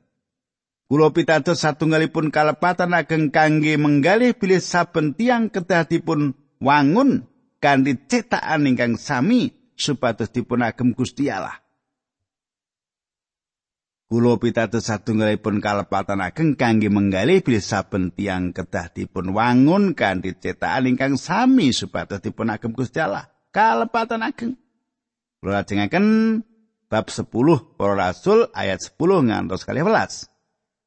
Kula 0.91 1.15
pitados 1.15 1.63
satunggalipun 1.63 2.35
kalepatan 2.35 2.99
ageng 2.99 3.31
kangge 3.31 3.79
menggalih 3.79 4.35
bilih 4.35 4.59
saben 4.59 5.15
tiang 5.15 5.47
kedah 5.47 5.87
dipun 5.87 6.35
wangun 6.59 7.31
kanthi 7.63 7.95
cetakan 8.11 8.67
ingkang 8.67 8.99
sami 8.99 9.55
supados 9.79 10.35
dipun 10.35 10.67
agem 10.67 10.91
Gusti 10.91 11.31
Allah. 11.31 11.63
Kulo 14.11 14.43
pitados 14.43 14.91
satunggalipun 14.91 15.63
kalepatan 15.63 16.19
ageng 16.19 16.59
kangge 16.59 16.91
menggali 16.91 17.47
bilih 17.47 17.63
saben 17.63 18.11
tiang 18.11 18.51
kedah 18.51 18.91
dipun 18.91 19.31
wangun 19.31 19.95
kanthi 19.95 20.35
cetakan 20.35 20.91
ingkang 20.91 21.15
sami 21.15 21.71
supados 21.71 22.19
dipun 22.19 22.51
agem 22.51 22.75
Gusti 22.75 22.99
Allah. 22.99 23.31
Kalepatan 23.55 24.27
ageng. 24.27 24.59
Kulo 25.39 25.55
lajengaken 25.55 26.43
bab 26.91 27.07
10 27.07 27.23
para 27.79 27.95
rasul 27.95 28.51
ayat 28.51 28.83
10 28.83 29.31
ngantos 29.31 29.63
11. 29.63 30.27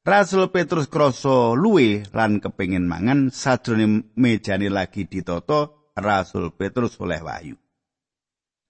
Rasul 0.04 0.44
Petrus 0.52 0.92
krasa 0.92 1.56
luwe 1.56 2.04
lan 2.12 2.44
kepingin 2.44 2.92
mangan 2.92 3.32
sajroning 3.32 4.12
mejane 4.20 4.68
lagi 4.68 5.08
ditoto 5.08 5.88
Rasul 5.96 6.52
Petrus 6.52 7.00
oleh 7.00 7.24
wahyu. 7.24 7.63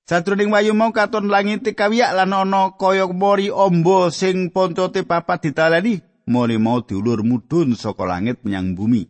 Sadurunge 0.03 0.51
wayu 0.51 0.75
mau 0.75 0.91
katon 0.91 1.31
langit 1.31 1.63
kawiyak 1.63 2.11
lan 2.11 2.35
ana 2.35 2.75
kaya 2.75 3.07
mori 3.07 3.47
ombo 3.47 4.11
sing 4.11 4.51
poncote 4.51 5.07
papat 5.07 5.47
ditalani, 5.47 6.03
mori 6.27 6.59
mau 6.59 6.83
diulur 6.83 7.23
mudhun 7.23 7.71
saka 7.79 8.03
langit 8.03 8.43
menyang 8.43 8.75
bumi. 8.75 9.07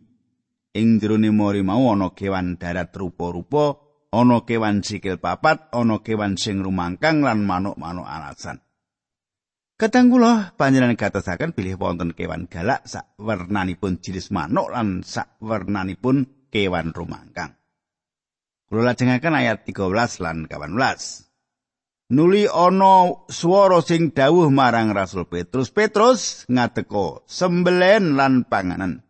Ing 0.70 1.02
jerone 1.02 1.34
mori 1.34 1.66
mau 1.66 1.90
ana 1.90 2.14
kewan 2.14 2.62
darat 2.62 2.94
rupa-rupa, 2.94 3.74
ana 4.14 4.46
kewan 4.46 4.86
sikil 4.86 5.18
papat, 5.18 5.66
ana 5.74 5.98
kewan 5.98 6.38
sing 6.38 6.62
rumangkang 6.62 7.26
lan 7.26 7.42
manuk-manuk 7.42 8.06
alasan. 8.06 8.62
Kadang 9.74 10.14
kula 10.14 10.54
panjenengan 10.54 10.94
gatosaken 10.94 11.58
bilih 11.58 11.74
wonten 11.74 12.14
kewan 12.14 12.46
galak 12.46 12.86
sak 12.86 13.18
wernanipun 13.18 13.98
jinis 13.98 14.30
manuk 14.30 14.70
lan 14.70 15.02
sak 15.02 15.42
wernanipun 15.42 16.46
kewan 16.54 16.94
rumangkang. 16.94 17.58
Kula 18.68 18.92
lajengaken 18.92 19.34
ayat 19.36 19.68
13 19.68 20.24
lan 20.24 20.48
18. 20.48 21.24
Nuli 22.14 22.44
ana 22.44 23.26
swara 23.32 23.80
sing 23.80 24.12
dawuh 24.12 24.52
marang 24.52 24.92
Rasul 24.92 25.24
Petrus, 25.24 25.72
Petrus 25.72 26.44
ngateko 26.52 27.24
sembelen 27.24 28.16
lan 28.16 28.44
panganan. 28.44 29.00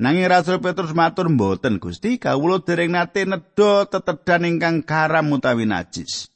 Nanging 0.00 0.24
Rasul 0.32 0.64
Petrus 0.64 0.96
matur 0.96 1.28
mboten 1.28 1.76
Gusti, 1.76 2.16
kawula 2.16 2.64
dereng 2.64 2.96
nate 2.96 3.28
nedha 3.28 3.84
tetedan 3.84 4.48
ingkang 4.48 4.80
karam 4.88 5.28
utawi 5.28 5.68
najis. 5.68 6.32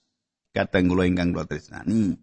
Kadang 0.52 0.92
kula 0.92 1.08
ingkang 1.08 1.32
kula 1.32 1.48
tresnani. 1.48 2.20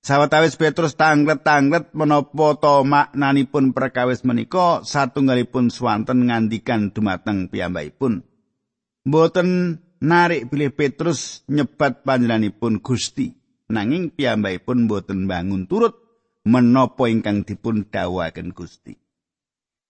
Sawetawis 0.00 0.54
Petrus 0.54 0.94
tanglet-tanglet 0.94 1.90
menapa 1.90 2.56
to 2.62 2.86
maknanipun 2.86 3.74
perkawis 3.74 4.22
menika 4.22 4.86
satunggalipun 4.86 5.68
swanten 5.68 6.30
ngandikan 6.30 6.94
dumateng 6.94 7.50
piyambakipun. 7.50 8.22
Mboten 9.06 9.78
narik 10.02 10.50
bilih 10.50 10.74
Petrus 10.74 11.46
nyebat 11.46 12.02
panjenenganipun 12.02 12.82
Gusti. 12.82 13.32
Nanging 13.66 14.14
piyambakipun 14.14 14.86
mboten 14.86 15.26
bangun 15.26 15.66
turut 15.66 15.98
menapa 16.46 17.10
ingkang 17.10 17.42
dipun 17.42 17.86
dawuhaken 17.86 18.54
Gusti. 18.54 18.94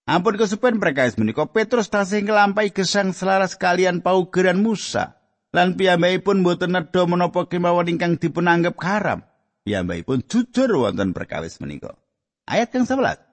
Ampun 0.07 0.39
kesupen 0.39 0.79
perkawis 0.79 1.19
menika 1.19 1.45
Petrus 1.51 1.91
tasih 1.91 2.23
nglampahi 2.23 2.71
gesang 2.71 3.11
selaras 3.11 3.59
kalian 3.59 4.01
paugeran 4.01 4.63
Musa. 4.63 5.19
Lan 5.53 5.75
piyambakipun 5.77 6.41
mboten 6.41 6.73
nedha 6.73 7.03
menapa 7.05 7.45
kemawon 7.49 7.91
ingkang 7.91 8.17
dipun 8.17 8.49
anggap 8.49 8.77
karam 8.79 9.25
piyambakipun 9.67 10.23
jujur 10.25 10.69
wonten 10.79 11.11
perkawis 11.11 11.59
menika. 11.59 11.93
Ayat 12.47 12.71
yang 12.71 12.87
11 12.87 13.26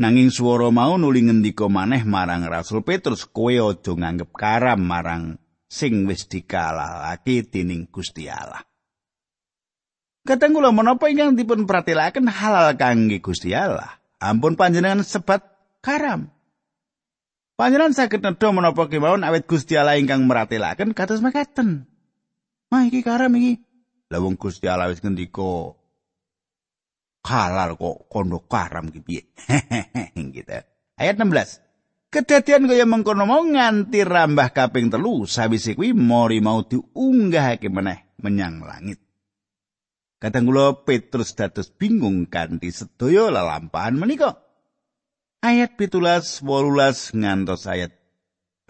Nanging 0.00 0.32
swara 0.32 0.72
mau 0.72 0.96
nuli 0.96 1.20
ngendika 1.20 1.68
maneh 1.68 2.00
marang 2.08 2.48
Rasul 2.48 2.80
Petrus, 2.80 3.28
"Kowe 3.28 3.52
aja 3.52 3.92
nganggep 3.92 4.32
karam 4.32 4.80
marang 4.80 5.36
sing 5.68 6.08
wis 6.08 6.24
dikalalake 6.24 7.44
dening 7.44 7.92
Gusti 7.92 8.24
Allah." 8.32 8.64
Kadang 10.22 10.54
kula 10.56 10.72
menapa 10.72 11.10
ingkang 11.12 11.36
dipun 11.36 11.68
pratelaken 11.68 12.30
halal 12.30 12.72
kangge 12.78 13.20
Gusti 13.20 13.52
Allah, 13.52 14.00
ampun 14.22 14.56
panjenengan 14.56 15.04
sebat 15.04 15.44
karam. 15.84 16.30
Panjenengan 17.58 17.92
saged 17.92 18.24
nedha 18.24 18.48
menapa 18.48 18.88
kemawon 18.88 19.28
awet 19.28 19.44
Gusti 19.44 19.76
Allah 19.76 20.00
ingkang 20.00 20.24
meratelaken 20.24 20.96
kados 20.96 21.20
mekaten. 21.20 21.84
Mah 22.72 22.88
iki 22.88 23.04
karam 23.04 23.34
iki. 23.36 23.60
Lah 24.08 24.24
wong 24.24 24.40
Gusti 24.40 24.70
Allah 24.70 24.88
wis 24.88 25.04
ngendika 25.04 25.76
halal 27.22 27.78
kok 27.78 28.10
kondo 28.10 28.42
karam 28.46 28.90
ki 28.90 29.00
piye 29.02 29.22
gitu 30.36 30.58
ayat 30.98 31.16
16 31.18 31.72
Kedadian 32.12 32.68
kaya 32.68 32.84
mengkono 32.84 33.24
mau 33.24 33.40
nganti 33.40 34.04
rambah 34.04 34.52
kaping 34.52 34.92
telu 34.92 35.24
sawise 35.24 35.72
kuwi 35.72 35.96
mori 35.96 36.44
mau 36.44 36.60
diunggahake 36.60 37.72
meneh 37.72 38.12
menyang 38.20 38.60
langit. 38.60 39.00
Kadang 40.20 40.46
kula 40.46 40.86
Petrus 40.86 41.32
dados 41.34 41.72
bingung 41.72 42.28
kanthi 42.28 42.68
sedaya 42.68 43.32
lelampahan 43.32 43.96
menika. 43.96 44.44
Ayat 45.40 45.74
17 45.74 46.44
18 46.44 47.16
ngantos 47.16 47.64
ayat 47.66 47.96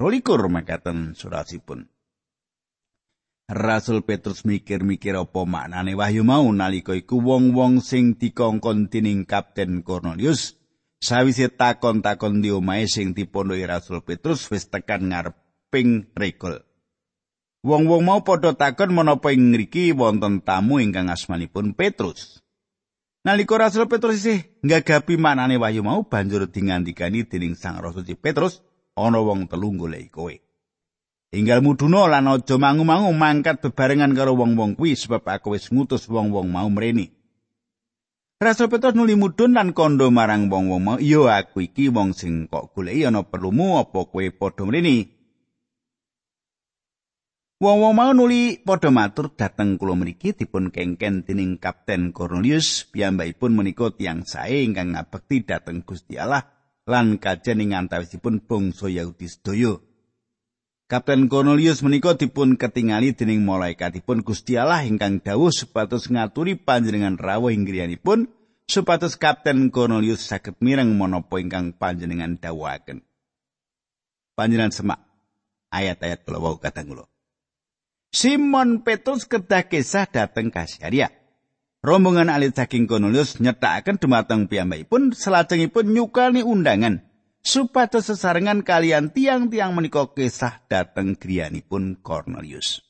22 0.01 0.49
makaten 0.49 1.13
surasipun. 1.19 1.92
Rasul 3.53 4.01
Petrus 4.01 4.49
mikir-mikir 4.49 5.13
apa 5.13 5.45
maknane 5.45 5.93
wahyu 5.93 6.25
mau 6.25 6.49
nalika 6.49 6.97
iku 6.97 7.21
wong-wong 7.21 7.85
sing 7.85 8.17
dikongkon 8.17 8.89
dening 8.89 9.29
Kapten 9.29 9.85
Cornelius 9.85 10.57
sawise 11.05 11.53
takon-takon 11.53 12.41
di 12.41 12.49
omahe 12.49 12.89
sing 12.89 13.13
dipondoki 13.13 13.69
Rasul 13.69 14.01
Petrus 14.01 14.49
wis 14.49 14.73
tekan 14.73 15.13
ngareping 15.13 16.09
regol. 16.17 16.65
Wong-wong 17.61 18.03
mau 18.09 18.21
padha 18.25 18.57
takon 18.57 18.97
menapa 18.97 19.37
ing 19.37 19.53
ngriki 19.53 19.93
wonten 19.93 20.41
tamu 20.41 20.81
ingkang 20.81 21.13
asmanipun 21.13 21.77
Petrus. 21.77 22.41
Nalika 23.23 23.61
Rasul 23.61 23.85
Petrus 23.85 24.25
isih 24.25 24.49
nggagapi 24.65 25.21
manane 25.21 25.61
wahyu 25.61 25.85
mau 25.85 26.09
banjur 26.09 26.49
dingandikani 26.49 27.29
dening 27.29 27.53
Sang 27.53 27.79
Rasul 27.79 28.09
Petrus, 28.17 28.65
ana 28.97 29.21
wong 29.21 29.45
telu 29.45 29.77
goleki 29.77 30.09
kowe. 30.09 30.35
Inggal 31.33 31.65
muduna 31.65 32.13
lan 32.13 32.29
aja 32.29 32.61
mangu-mangu 32.61 33.09
mangkat 33.17 33.65
bebarengan 33.65 34.13
karo 34.13 34.37
wong-wong 34.37 34.77
kuwi 34.77 34.93
sebab 34.93 35.25
aku 35.25 35.57
wis 35.57 35.73
ngutus 35.73 36.05
wong-wong 36.05 36.53
mau 36.53 36.69
mrene. 36.69 37.09
Rasul 38.37 38.69
Petrus 38.69 38.93
nuli 38.93 39.17
mudhun 39.17 39.57
lan 39.57 39.73
kondo 39.73 40.13
marang 40.13 40.53
wong-wong 40.53 40.83
mau, 40.85 40.99
"Yo 41.01 41.33
aku 41.33 41.65
iki 41.73 41.89
wong 41.89 42.13
sing 42.13 42.53
kok 42.53 42.77
goleki 42.77 43.09
ana 43.09 43.25
perlumu 43.25 43.81
apa 43.81 44.05
kowe 44.05 44.27
padha 44.29 44.69
mrene?" 44.69 45.09
Wong-wong 47.65 47.95
mau 47.97 48.13
nuli 48.13 48.61
padha 48.61 48.93
matur 48.93 49.33
dhateng 49.33 49.81
kula 49.81 49.97
mriki 49.97 50.37
dipun 50.37 50.69
kengken 50.69 51.25
dening 51.25 51.57
Kapten 51.57 52.13
Cornelius 52.13 52.85
piyambakipun 52.93 53.57
menika 53.57 53.89
tiyang 53.89 54.29
sae 54.29 54.69
ingkang 54.69 54.93
ngabekti 54.99 55.49
dhateng 55.49 55.81
Gusti 55.81 56.21
Allah 56.21 56.45
lan 56.85 57.17
kajen 57.17 57.65
ing 57.65 57.73
antawisipun 57.73 58.45
bangsa 58.45 58.93
Yahudi 58.93 59.33
sedaya. 59.33 59.81
Kapten 60.93 61.25
Cornelius 61.25 61.81
menika 61.81 62.13
dipun 62.13 62.61
ketingali 62.61 63.17
dening 63.17 63.41
malaikatipun 63.49 64.21
Gusti 64.21 64.61
Allah 64.61 64.85
ingkang 64.85 65.25
dawuh 65.25 65.49
supados 65.49 66.13
ngaturi 66.13 66.53
panjenengan 66.53 67.17
rawuh 67.17 67.49
ing 67.49 67.65
griyanipun 67.65 68.29
supados 68.69 69.17
Kapten 69.17 69.73
Cornelius 69.73 70.29
saged 70.29 70.61
mireng 70.61 70.93
menapa 70.93 71.41
ingkang 71.41 71.73
panjenengan 71.73 72.37
dawuhaken. 72.37 73.01
Panjenengan 74.37 74.69
semak 74.69 75.01
ayat-ayat 75.73 76.29
kula 76.29 76.45
wau 76.45 76.61
kadang. 76.61 77.09
Simon 78.13 78.85
Petrus 78.85 79.25
kedah 79.25 79.65
kisah 79.65 80.05
dateng 80.05 80.53
Kasaria. 80.53 81.09
Rombongan 81.81 82.29
alit 82.29 82.53
saking 82.53 82.85
Cornelius 82.85 83.41
nyetakaken 83.41 83.97
dumateng 83.97 84.45
piyambakipun 84.45 85.17
salajengipun 85.17 85.89
nyukani 85.89 86.45
undangan 86.45 87.01
supados 87.43 88.07
sesarengan 88.07 88.63
kalian 88.63 89.11
tiang-tiang 89.11 89.75
menika 89.75 90.07
kisah 90.15 90.63
dateng 90.71 91.19
griyanipun 91.19 91.99
Cornelius. 92.01 92.81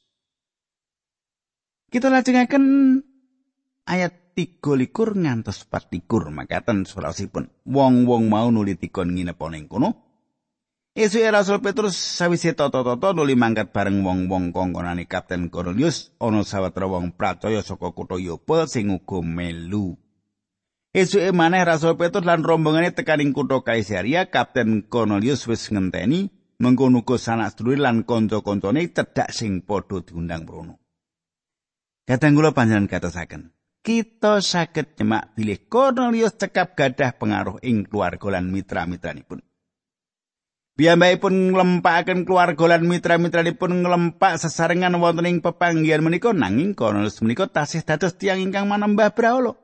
Kita 1.92 2.08
lajengaken 2.08 2.64
ayat 3.84 4.36
3 4.36 4.80
likur 4.80 5.12
ngantos 5.12 5.68
4 5.68 5.92
likur 5.92 6.32
makaten 6.32 6.88
surasipun. 6.88 7.52
Wong-wong 7.68 8.32
mau 8.32 8.48
nuli 8.48 8.76
tikon 8.80 9.12
nginep 9.12 9.40
ning 9.52 9.68
kono. 9.68 10.12
Esu 10.92 11.24
Rasul 11.24 11.64
Petrus 11.64 11.96
sawise 11.96 12.52
tata-tata 12.52 13.16
nuli 13.16 13.32
mangkat 13.32 13.72
bareng 13.72 14.04
wong-wong 14.04 14.52
kongkonane 14.52 15.08
Kapten 15.08 15.48
Cornelius 15.48 16.12
ana 16.20 16.44
sawetara 16.44 16.84
wong 16.84 17.16
pracaya 17.16 17.64
saka 17.64 17.96
kutha 17.96 18.20
Yopa 18.20 18.68
sing 18.68 18.92
uga 18.92 19.24
melu. 19.24 19.96
Esu 20.92 21.24
maneh 21.32 21.64
Rasul 21.64 21.96
Petrus 21.96 22.20
lan 22.20 22.44
rombongane 22.44 22.92
tekaning 22.92 23.32
kutha 23.32 23.64
Kaisaria, 23.64 24.28
Kapten 24.28 24.84
Cornelius 24.92 25.48
wis 25.48 25.72
ngenteni 25.72 26.28
mengkono 26.60 27.00
uga 27.00 27.16
sanak 27.16 27.56
sedulur 27.56 27.80
lan 27.80 28.04
kanca-kancane 28.04 28.92
cedhak 28.92 29.32
sing 29.32 29.64
padha 29.64 30.04
diundang 30.04 30.44
mrono. 30.44 30.76
Kadang 32.04 32.36
kula 32.36 32.52
panjenengan 32.52 32.92
katosaken, 32.92 33.56
kita 33.80 34.44
saged 34.44 35.00
nyemak 35.00 35.32
bilih 35.32 35.64
Cornelius 35.64 36.36
cekap 36.36 36.76
gadah 36.76 37.16
pengaruh 37.16 37.56
ing 37.64 37.88
keluarga 37.88 38.36
lan 38.36 38.52
mitra-mitranipun. 38.52 39.40
Piyambakipun 40.76 41.56
nglempakaken 41.56 42.28
keluarga 42.28 42.76
lan 42.76 42.84
mitra-mitranipun 42.84 43.80
nglempak 43.80 44.36
sesarengan 44.36 44.92
wonten 45.00 45.24
ing 45.24 45.40
pepanggihan 45.40 46.04
menika 46.04 46.36
nanging 46.36 46.76
Cornelius 46.76 47.24
menika 47.24 47.48
tasih 47.48 47.80
dados 47.80 48.12
tiyang 48.20 48.44
ingkang 48.44 48.68
manembah 48.68 49.08
brahala. 49.16 49.56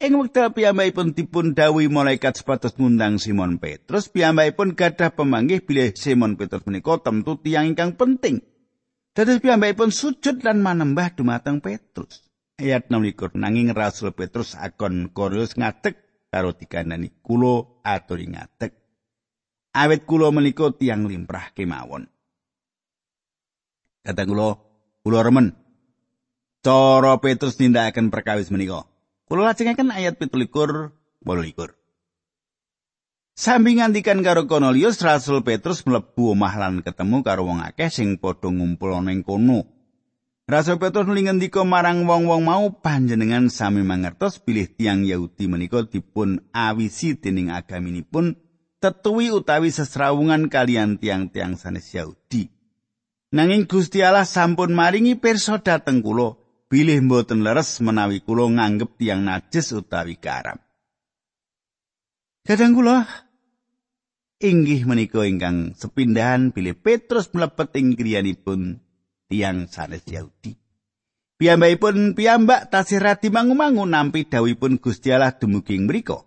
Ing 0.00 0.16
wekdal 0.16 0.56
piyambakipun 0.56 1.12
dipun 1.12 1.52
dawuhi 1.52 1.92
malaikat 1.92 2.40
sepatus 2.40 2.72
ngundang 2.80 3.20
Simon 3.20 3.60
Petrus, 3.60 4.08
piyambakipun 4.08 4.72
gadah 4.72 5.12
pemanggih 5.12 5.60
bilih 5.60 5.92
Simon 5.92 6.40
Petrus 6.40 6.64
menika 6.64 6.96
tentu 7.04 7.36
tiyang 7.36 7.68
ingkang 7.68 8.00
penting. 8.00 8.40
Dados 9.12 9.44
piyambakipun 9.44 9.92
sujud 9.92 10.40
lan 10.40 10.64
manembah 10.64 11.12
dumateng 11.12 11.60
Petrus. 11.60 12.24
Ayat 12.56 12.88
6 12.88 13.36
nanging 13.36 13.76
Rasul 13.76 14.16
Petrus 14.16 14.56
akon 14.56 15.12
Cornelius 15.12 15.56
ngadeg 15.60 16.00
karo 16.32 16.56
dikandani 16.56 17.12
kulo 17.20 17.84
aturi 17.84 18.32
ngadeg. 18.32 18.80
awet 19.74 20.02
kula 20.06 20.34
menika 20.34 20.74
tiang 20.74 21.06
limprah 21.06 21.54
kemawon. 21.54 22.10
Kata 24.02 24.22
kula, 24.26 24.58
kula 25.04 25.20
remen. 25.22 25.54
Cara 26.60 27.16
Petrus 27.22 27.56
nindakaken 27.60 28.12
perkawis 28.12 28.50
menika. 28.52 28.89
Kula 29.30 29.54
lajengaken 29.54 29.94
ayat 29.94 30.18
17 30.18 30.50
18. 31.22 31.78
Sambi 33.38 33.78
ngantikan 33.78 34.26
karo 34.26 34.50
Cornelius, 34.50 34.98
Rasul 34.98 35.46
Petrus 35.46 35.86
mlebu 35.86 36.34
omah 36.34 36.58
lan 36.58 36.82
ketemu 36.82 37.22
karo 37.22 37.46
wong 37.46 37.62
akeh 37.62 37.94
sing 37.94 38.18
padha 38.18 38.50
ngumpul 38.50 38.90
ana 38.90 39.14
ing 39.14 39.22
kono. 39.22 39.70
Rasul 40.50 40.82
Petrus 40.82 41.06
nuli 41.06 41.30
ngendika 41.30 41.62
marang 41.62 42.10
wong-wong 42.10 42.42
mau 42.42 42.74
panjenengan 42.82 43.46
sami 43.54 43.86
mangertos 43.86 44.42
bilih 44.42 44.66
tiang 44.66 45.06
Yahudi 45.06 45.46
menika 45.46 45.86
dipun 45.86 46.42
awisi 46.50 47.14
dening 47.14 47.54
agaminipun 47.54 48.34
tetuwi 48.82 49.30
utawi 49.30 49.70
sesrawungan 49.70 50.50
kalian 50.50 50.98
tiang-tiang 50.98 51.54
sanes 51.54 51.86
Yahudi. 51.94 52.50
Nanging 53.30 53.70
Gusti 53.70 54.02
Allah 54.02 54.26
sampun 54.26 54.74
maringi 54.74 55.14
pirsa 55.14 55.62
dhateng 55.62 56.02
kula, 56.02 56.34
bilih 56.70 57.02
mboten 57.02 57.42
leres 57.42 57.82
menawi 57.82 58.22
kula 58.22 58.46
nganggep 58.46 58.94
tiang 58.94 59.26
najis 59.26 59.74
utawi 59.74 60.14
karam. 60.14 60.62
Kadang 62.46 62.78
kula 62.78 63.10
inggih 64.38 64.86
menika 64.86 65.26
ingkang 65.26 65.74
sepindahan 65.74 66.54
bilih 66.54 66.78
Petrus 66.78 67.28
mlebet 67.34 67.74
ing 67.74 67.98
griyanipun 67.98 68.78
tiang 69.26 69.66
sanes 69.66 70.06
Yahudi. 70.06 70.54
Piyambakipun 71.40 72.14
piyambak 72.14 72.70
tasih 72.70 73.00
radi 73.00 73.32
mangu-mangu 73.32 73.88
nampi 73.88 74.28
dawuhipun 74.28 74.78
Gusti 74.78 75.10
Allah 75.10 75.34
dumugi 75.34 75.74
mriku. 75.80 76.22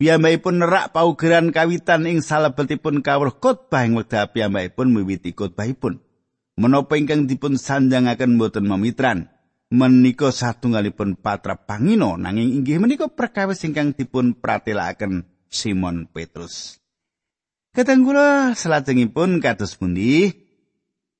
Piyambakipun 0.00 0.64
nerak 0.64 0.90
paugeran 0.96 1.52
kawitan 1.52 2.08
ing 2.08 2.24
salebetipun 2.24 3.04
kawruh 3.04 3.36
khotbah 3.38 3.84
ing 3.84 3.94
wekdal 3.94 4.32
piyambakipun 4.32 4.88
miwiti 4.90 5.36
khotbahipun. 5.36 6.00
Menapa 6.58 6.98
ingkang 6.98 7.30
dipun 7.30 7.54
sanjangaken 7.54 8.34
boten 8.34 8.66
memitran, 8.66 9.30
menika 9.68 10.32
satunggalipun 10.32 11.20
patra 11.20 11.60
pangino 11.60 12.16
nanging 12.16 12.56
inggih 12.60 12.80
menika 12.80 13.06
perkawis 13.12 13.60
ingkang 13.68 13.92
dipun 13.92 14.36
pratelakaken 14.36 15.28
Simon 15.48 16.08
Petrus. 16.08 16.80
Kadang 17.76 18.04
kula 18.04 18.56
salajengipun 18.56 19.44
kados 19.44 19.76
pundi? 19.76 20.32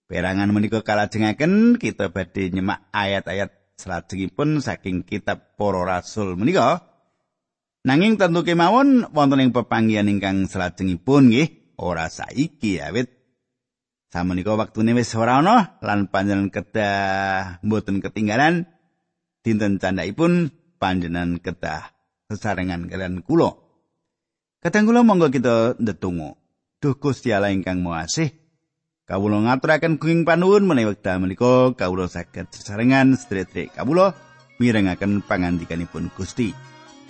Perangan 0.09 0.49
menika 0.49 0.81
kalajengaken 0.81 1.77
kita 1.77 2.09
badhe 2.09 2.49
nyemak 2.49 2.89
ayat-ayat 2.97 3.53
salajengipun 3.77 4.65
saking 4.65 5.05
kitab 5.05 5.55
Para 5.61 5.85
Rasul 5.85 6.33
menika. 6.41 6.89
Nanging 7.85 8.17
tentu 8.17 8.43
kemawon 8.43 9.13
wonten 9.13 9.45
ing 9.45 9.53
pepanggihan 9.53 10.09
ingkang 10.09 10.49
salajengipun 10.49 11.31
nggih 11.31 11.77
ora 11.79 12.11
saiki 12.11 12.83
awit 12.83 13.18
samenika 14.09 14.57
waktune 14.57 14.97
wis 14.97 15.13
ora 15.17 15.41
ana 15.41 15.79
lan 15.85 16.09
panjenengan 16.09 16.49
kedah 16.53 17.61
mboten 17.65 18.01
ketinggalan 18.01 18.69
dinten 19.45 19.77
candhaipun 19.77 20.53
panjenengan 20.81 21.41
kedah 21.41 21.93
sesarengan 22.29 22.89
kalian 22.89 23.25
kula. 23.25 23.57
Kadang 24.61 24.91
kula 24.91 25.01
monggo 25.07 25.33
kita 25.33 25.79
ndedonga. 25.81 26.37
Duh 26.79 26.95
Gusti 26.95 27.35
Allah 27.35 27.51
ingkang 27.51 27.83
Maha 27.83 28.07
Kawula 29.09 29.41
ngaturaken 29.41 29.97
kuing 29.97 30.29
panuwun 30.29 30.69
menawi 30.69 30.93
wekdal 30.93 31.17
menika 31.17 31.73
kawula 31.73 32.13
saged 32.13 32.53
sesarengan 32.53 33.17
sedherek 33.17 33.73
kawula 33.73 34.13
mirengaken 34.61 35.25
pangandikanipun 35.25 36.13
Gusti. 36.13 36.53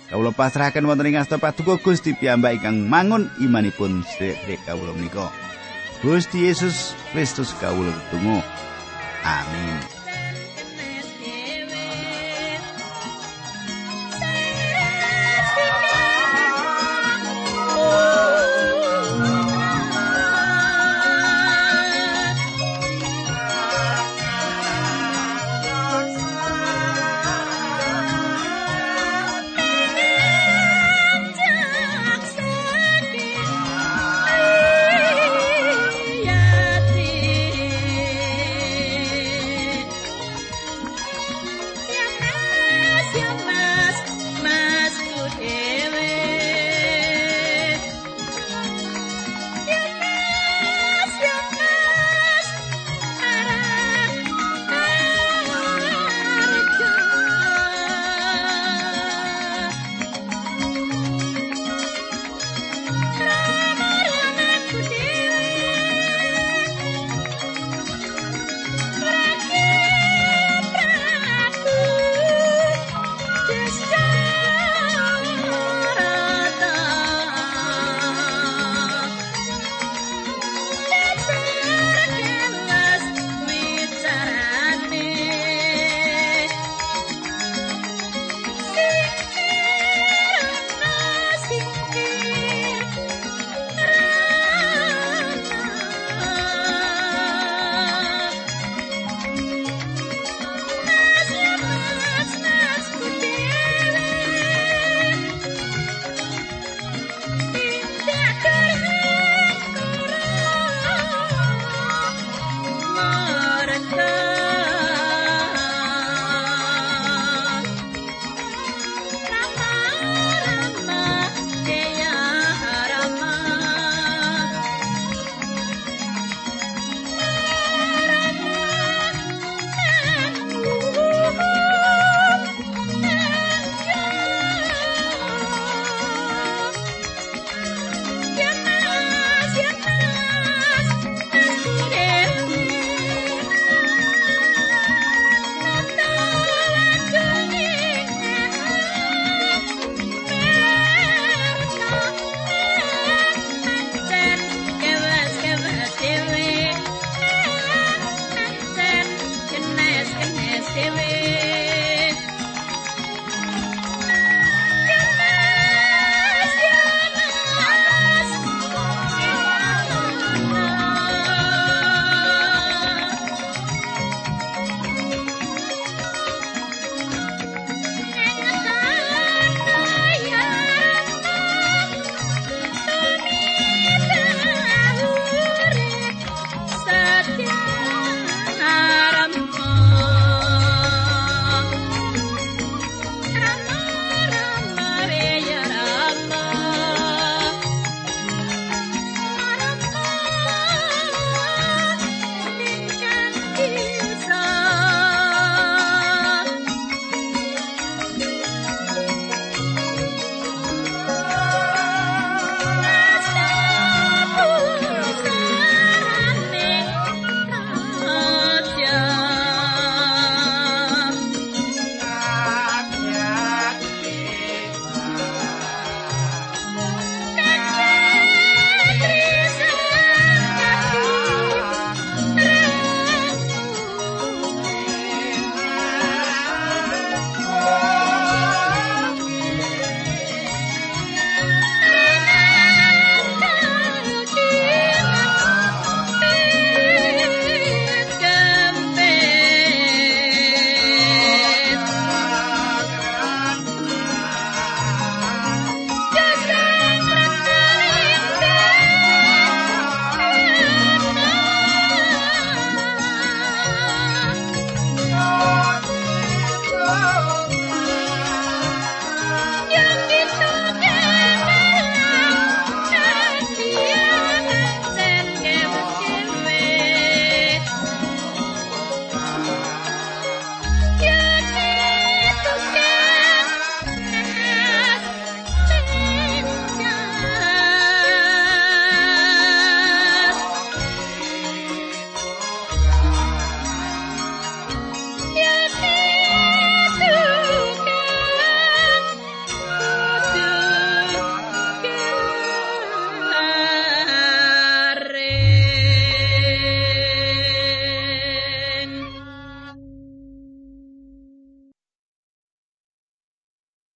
Kawula 0.07 0.31
pasrahaken 0.31 0.87
wonten 0.87 1.11
ing 1.11 1.19
asta 1.19 1.35
paduka 1.35 1.75
Gusti 1.75 2.15
piyambak 2.15 2.55
ingkang 2.55 2.87
mangun 2.87 3.27
imanipun 3.43 4.07
sedherek 4.07 4.63
kawula 4.63 4.95
menika. 4.95 5.27
Gusti 5.99 6.47
Yesus 6.47 6.95
Kristus 7.11 7.51
kawula 7.59 7.91
tunggu. 8.07 8.39
Amin. 9.27 9.98